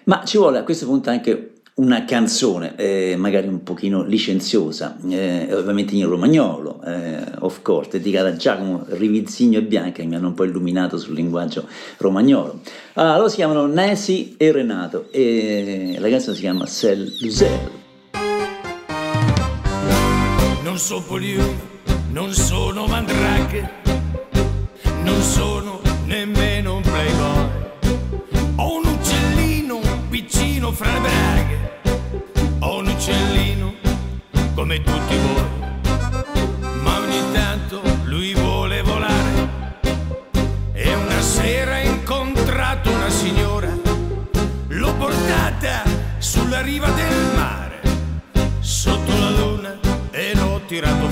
ma 0.04 0.22
ci 0.24 0.36
vuole 0.36 0.58
a 0.58 0.64
questo 0.64 0.86
punto 0.86 1.08
anche 1.08 1.51
una 1.74 2.04
canzone, 2.04 2.74
eh, 2.76 3.14
magari 3.16 3.48
un 3.48 3.62
pochino 3.62 4.02
licenziosa, 4.02 4.98
eh, 5.08 5.48
ovviamente 5.54 5.94
in 5.94 6.06
romagnolo, 6.06 6.82
eh, 6.84 7.24
of 7.38 7.62
course, 7.62 7.90
dedicata 7.92 8.28
a 8.28 8.36
Giacomo 8.36 8.84
Rivizzigno 8.88 9.58
e 9.58 9.62
Bianca, 9.62 10.02
che 10.02 10.04
mi 10.04 10.14
hanno 10.14 10.28
un 10.28 10.34
po' 10.34 10.44
illuminato 10.44 10.98
sul 10.98 11.14
linguaggio 11.14 11.66
romagnolo. 11.96 12.60
Ah, 12.94 13.16
loro 13.16 13.28
si 13.28 13.36
chiamano 13.36 13.66
Nancy 13.66 14.34
e 14.36 14.52
Renato 14.52 15.10
e 15.10 15.96
la 15.98 16.08
canzone 16.10 16.34
si 16.34 16.42
chiama 16.42 16.66
Cell 16.66 17.10
Lusel. 17.20 17.70
Non 20.62 20.76
sono 20.76 21.02
poliume, 21.06 21.56
non 22.10 22.32
sono 22.32 22.86
mandraghe, 22.86 23.70
non 25.02 25.20
sono 25.22 25.80
nemmeno 26.04 26.80
piccino 30.62 30.72
fra 30.72 30.92
le 30.92 31.00
braghe, 31.00 31.80
ho 32.60 32.78
un 32.78 32.86
uccellino 32.86 33.74
come 34.54 34.80
tutti 34.82 35.16
voi, 35.16 36.80
ma 36.82 36.98
ogni 36.98 37.20
tanto 37.32 37.82
lui 38.04 38.32
vuole 38.34 38.80
volare. 38.82 39.80
E 40.72 40.94
una 40.94 41.20
sera 41.20 41.74
ha 41.74 41.80
incontrato 41.80 42.90
una 42.90 43.10
signora, 43.10 43.76
l'ho 44.68 44.94
portata 44.94 45.82
sulla 46.18 46.60
riva 46.60 46.88
del 46.90 47.30
mare, 47.34 47.80
sotto 48.60 49.18
la 49.18 49.30
luna 49.30 49.78
e 50.12 50.32
l'ho 50.34 50.60
tirato 50.66 51.08
fuori. 51.08 51.11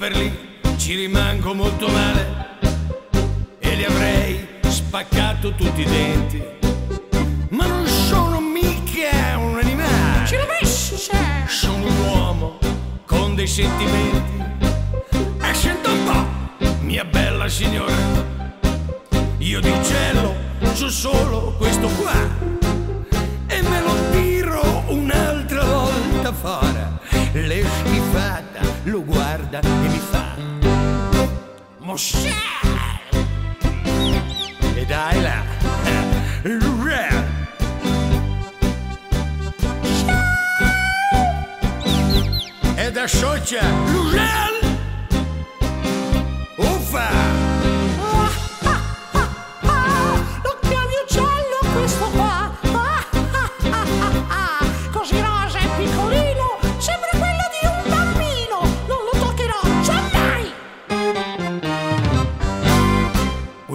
Per 0.00 0.16
lì 0.16 0.34
ci 0.78 0.94
rimango 0.94 1.52
molto 1.52 1.86
male 1.88 2.56
e 3.58 3.74
li 3.74 3.84
avrei 3.84 4.48
spaccato 4.66 5.54
tutti 5.54 5.82
i 5.82 5.84
denti. 5.84 6.42
Ma 7.50 7.66
non 7.66 7.86
sono 7.86 8.40
mica 8.40 9.36
un 9.36 9.58
animale. 9.58 10.24
Messo, 10.58 10.94
c'è. 10.96 11.44
Sono 11.46 11.84
un 11.86 11.98
uomo 12.06 12.58
con 13.04 13.34
dei 13.34 13.46
sentimenti. 13.46 14.42
E 15.42 15.52
sento 15.52 15.90
un 15.90 16.04
po', 16.04 16.66
mia 16.80 17.04
bella 17.04 17.46
signora. 17.46 17.94
Io 19.36 19.60
di 19.60 19.74
cielo 19.84 20.34
so 20.72 20.88
solo 20.88 21.54
questo 21.58 21.88
qua. 21.88 22.26
E 23.48 23.60
me 23.60 23.82
lo 23.82 23.94
tiro 24.12 24.82
un'altra 24.86 25.62
volta 25.62 26.32
fuori. 26.32 26.78
Le 27.32 27.64
schifata 27.64 28.60
lo 28.84 29.04
guarda 29.04 29.60
e 29.60 29.89
mi 31.90 31.98
fa. 31.98 32.20
Mosè! 32.20 32.32
E 34.76 34.86
dai 34.86 35.20
là. 35.20 35.44
Re. 36.42 37.08
e 42.76 42.90
da 42.90 43.06
scioccia 43.06 43.62
Lugel 43.92 44.78
Uffa 46.56 47.39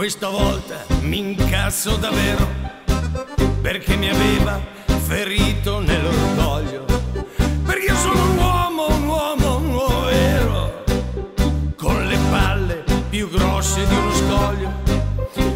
Questa 0.06 0.30
volta 0.30 0.86
mi 1.01 1.18
incasso 1.18 1.95
davvero 1.95 2.47
Perché 3.60 3.95
mi 3.95 4.08
aveva 4.08 4.62
ferito 5.03 5.80
nell'orgoglio 5.80 6.86
Perché 7.66 7.86
io 7.88 7.95
sono 7.95 8.22
un 8.22 8.38
uomo, 8.38 8.86
un 8.86 9.08
uomo, 9.08 9.58
un 9.58 9.74
uomo 9.74 10.01
vero 10.01 10.84
Con 11.76 12.06
le 12.06 12.20
palle 12.30 12.84
più 13.10 13.28
grosse 13.32 13.88
di 13.88 13.95
uno 13.95 14.14
scoglio 14.14 14.72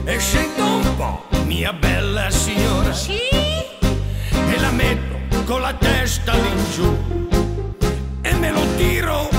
E 0.05 0.17
scendo 0.17 0.65
un 0.65 0.95
po', 0.95 1.25
mia 1.45 1.71
bella 1.71 2.31
signora 2.31 2.91
Sì? 2.91 3.19
E 3.19 4.59
la 4.59 4.71
metto 4.71 5.43
con 5.43 5.61
la 5.61 5.75
testa 5.75 6.31
all'ingiù 6.31 6.97
e 8.21 8.33
me 8.33 8.51
lo 8.51 8.65
tiro 8.77 9.29
volta 9.29 9.38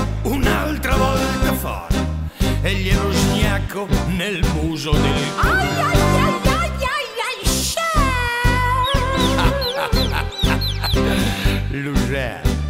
e 2.63 2.73
glielo 2.75 3.11
sgnacco 3.11 3.87
nel 4.15 4.39
muso 4.53 4.91
del 4.91 5.01
culo. 5.35 5.49
Ai 5.49 5.81
ai 5.81 5.99
ai 5.99 6.39
ai. 7.27 7.49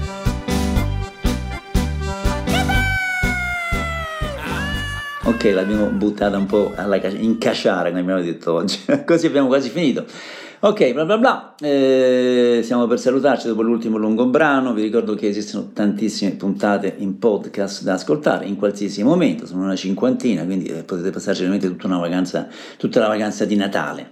Ok, 5.24 5.44
l'abbiamo 5.54 5.86
buttata 5.88 6.36
un 6.38 6.46
po' 6.48 6.74
alla 6.76 7.00
ca- 7.00 7.08
in 7.10 7.38
cacciare, 7.38 7.90
come 7.90 8.02
abbiamo 8.02 8.22
detto 8.22 8.54
oggi. 8.54 8.80
Così 9.06 9.28
abbiamo 9.28 9.48
quasi 9.48 9.70
finito. 9.70 10.06
Ok, 10.64 10.94
bla 10.94 11.06
bla 11.06 11.18
bla. 11.18 11.56
Eh, 11.60 12.60
stiamo 12.62 12.86
per 12.86 13.00
salutarci 13.00 13.48
dopo 13.48 13.64
l'ultimo 13.64 13.98
lungo 13.98 14.28
brano. 14.28 14.74
Vi 14.76 14.84
ricordo 14.84 15.16
che 15.16 15.28
esistono 15.28 15.72
tantissime 15.74 16.34
puntate 16.34 16.94
in 17.00 17.18
podcast 17.18 17.82
da 17.82 17.94
ascoltare 17.94 18.46
in 18.46 18.58
qualsiasi 18.58 19.02
momento, 19.02 19.48
sono 19.48 19.64
una 19.64 19.76
cinquantina, 19.76 20.46
quindi 20.46 20.66
eh, 20.66 20.84
potete 20.84 21.10
passarci 21.10 21.40
veramente 21.40 21.68
tutta 21.68 21.88
una 21.88 21.98
vacanza, 21.98 22.48
tutta 22.78 23.00
la 23.00 23.08
vacanza 23.08 23.46
di 23.46 23.56
Natale. 23.56 24.12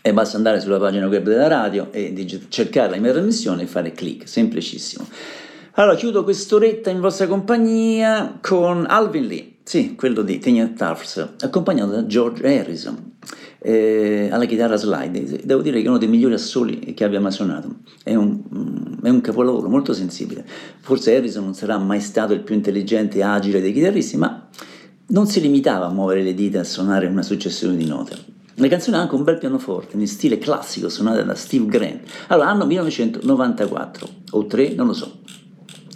E 0.00 0.12
basta 0.12 0.36
andare 0.36 0.60
sulla 0.60 0.78
pagina 0.78 1.08
web 1.08 1.24
della 1.24 1.48
radio 1.48 1.88
e 1.90 2.14
cercare 2.48 2.90
la 2.90 2.96
mia 2.98 3.10
trasmissione 3.10 3.62
e 3.62 3.66
fare 3.66 3.90
clic, 3.90 4.28
semplicissimo. 4.28 5.08
Allora, 5.72 5.96
chiudo 5.96 6.22
quest'oretta 6.22 6.88
in 6.88 7.00
vostra 7.00 7.26
compagnia 7.26 8.38
con 8.40 8.86
Alvin 8.88 9.26
Lee, 9.26 9.54
sì, 9.64 9.96
quello 9.96 10.22
di 10.22 10.38
Tanya 10.38 10.68
Tufts, 10.68 11.34
accompagnato 11.40 11.90
da 11.90 12.06
George 12.06 12.46
Harrison, 12.46 13.16
eh, 13.60 14.28
alla 14.30 14.44
chitarra 14.44 14.76
slide. 14.76 15.40
Devo 15.44 15.62
dire 15.62 15.78
che 15.78 15.86
è 15.86 15.88
uno 15.88 15.98
dei 15.98 16.08
migliori 16.08 16.34
assoli 16.34 16.94
che 16.94 17.04
abbia 17.04 17.20
mai 17.20 17.32
suonato. 17.32 17.76
È 18.02 18.14
un, 18.14 18.42
mm, 18.54 19.04
è 19.04 19.08
un 19.08 19.20
capolavoro 19.20 19.68
molto 19.68 19.92
sensibile. 19.92 20.44
Forse 20.80 21.16
Harrison 21.16 21.44
non 21.44 21.54
sarà 21.54 21.78
mai 21.78 22.00
stato 22.00 22.32
il 22.32 22.40
più 22.40 22.54
intelligente 22.54 23.18
e 23.18 23.22
agile 23.22 23.60
dei 23.60 23.72
chitarristi, 23.72 24.16
ma 24.16 24.48
non 25.08 25.26
si 25.26 25.40
limitava 25.40 25.86
a 25.86 25.92
muovere 25.92 26.22
le 26.22 26.34
dita 26.34 26.58
e 26.58 26.60
a 26.60 26.64
suonare 26.64 27.06
una 27.06 27.22
successione 27.22 27.76
di 27.76 27.86
note. 27.86 28.36
La 28.54 28.66
canzone 28.66 28.96
ha 28.96 29.00
anche 29.00 29.14
un 29.14 29.22
bel 29.22 29.38
pianoforte 29.38 29.96
in 29.96 30.06
stile 30.08 30.38
classico 30.38 30.88
suonata 30.88 31.22
da 31.22 31.34
Steve 31.34 31.66
Grant. 31.66 32.00
Allora, 32.26 32.48
anno 32.48 32.66
1994 32.66 34.08
o 34.32 34.46
3, 34.46 34.74
non 34.74 34.88
lo 34.88 34.92
so. 34.92 35.20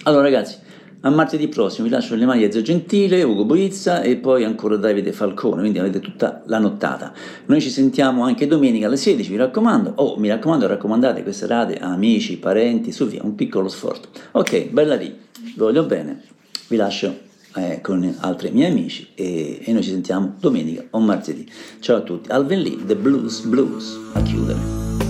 Allora 0.04 0.22
ragazzi, 0.22 0.56
a 1.04 1.10
martedì 1.10 1.48
prossimo 1.48 1.86
vi 1.86 1.92
lascio 1.92 2.14
le 2.14 2.26
maglie 2.26 2.50
Zio 2.50 2.62
Gentile, 2.62 3.22
Ugo 3.22 3.44
Boizza 3.44 4.02
e 4.02 4.16
poi 4.16 4.44
ancora 4.44 4.76
Davide 4.76 5.12
Falcone, 5.12 5.60
quindi 5.60 5.78
avete 5.78 6.00
tutta 6.00 6.42
la 6.46 6.58
nottata. 6.58 7.12
Noi 7.46 7.60
ci 7.60 7.70
sentiamo 7.70 8.22
anche 8.22 8.46
domenica 8.46 8.86
alle 8.86 8.96
16, 8.96 9.30
vi 9.30 9.36
raccomando. 9.36 9.94
Oh, 9.96 10.16
mi 10.18 10.28
raccomando, 10.28 10.66
raccomandate 10.66 11.22
queste 11.22 11.46
rate 11.46 11.76
a 11.76 11.88
amici, 11.88 12.38
parenti, 12.38 12.92
su 12.92 13.06
via, 13.06 13.20
un 13.24 13.34
piccolo 13.34 13.68
sforzo. 13.68 14.08
Ok, 14.32 14.68
bella 14.70 14.94
lì, 14.94 15.16
voglio 15.56 15.84
bene, 15.84 16.22
vi 16.68 16.76
lascio 16.76 17.30
eh, 17.56 17.80
con 17.80 18.14
altri 18.20 18.50
miei 18.50 18.70
amici 18.70 19.08
e, 19.14 19.60
e 19.62 19.72
noi 19.72 19.82
ci 19.82 19.90
sentiamo 19.90 20.34
domenica 20.38 20.84
o 20.90 21.00
martedì. 21.00 21.50
Ciao 21.80 21.96
a 21.96 22.00
tutti, 22.02 22.30
Alvin 22.30 22.60
Lee, 22.60 22.78
The 22.86 22.94
Blues 22.94 23.40
Blues, 23.40 23.98
a 24.12 24.22
chiudere. 24.22 25.01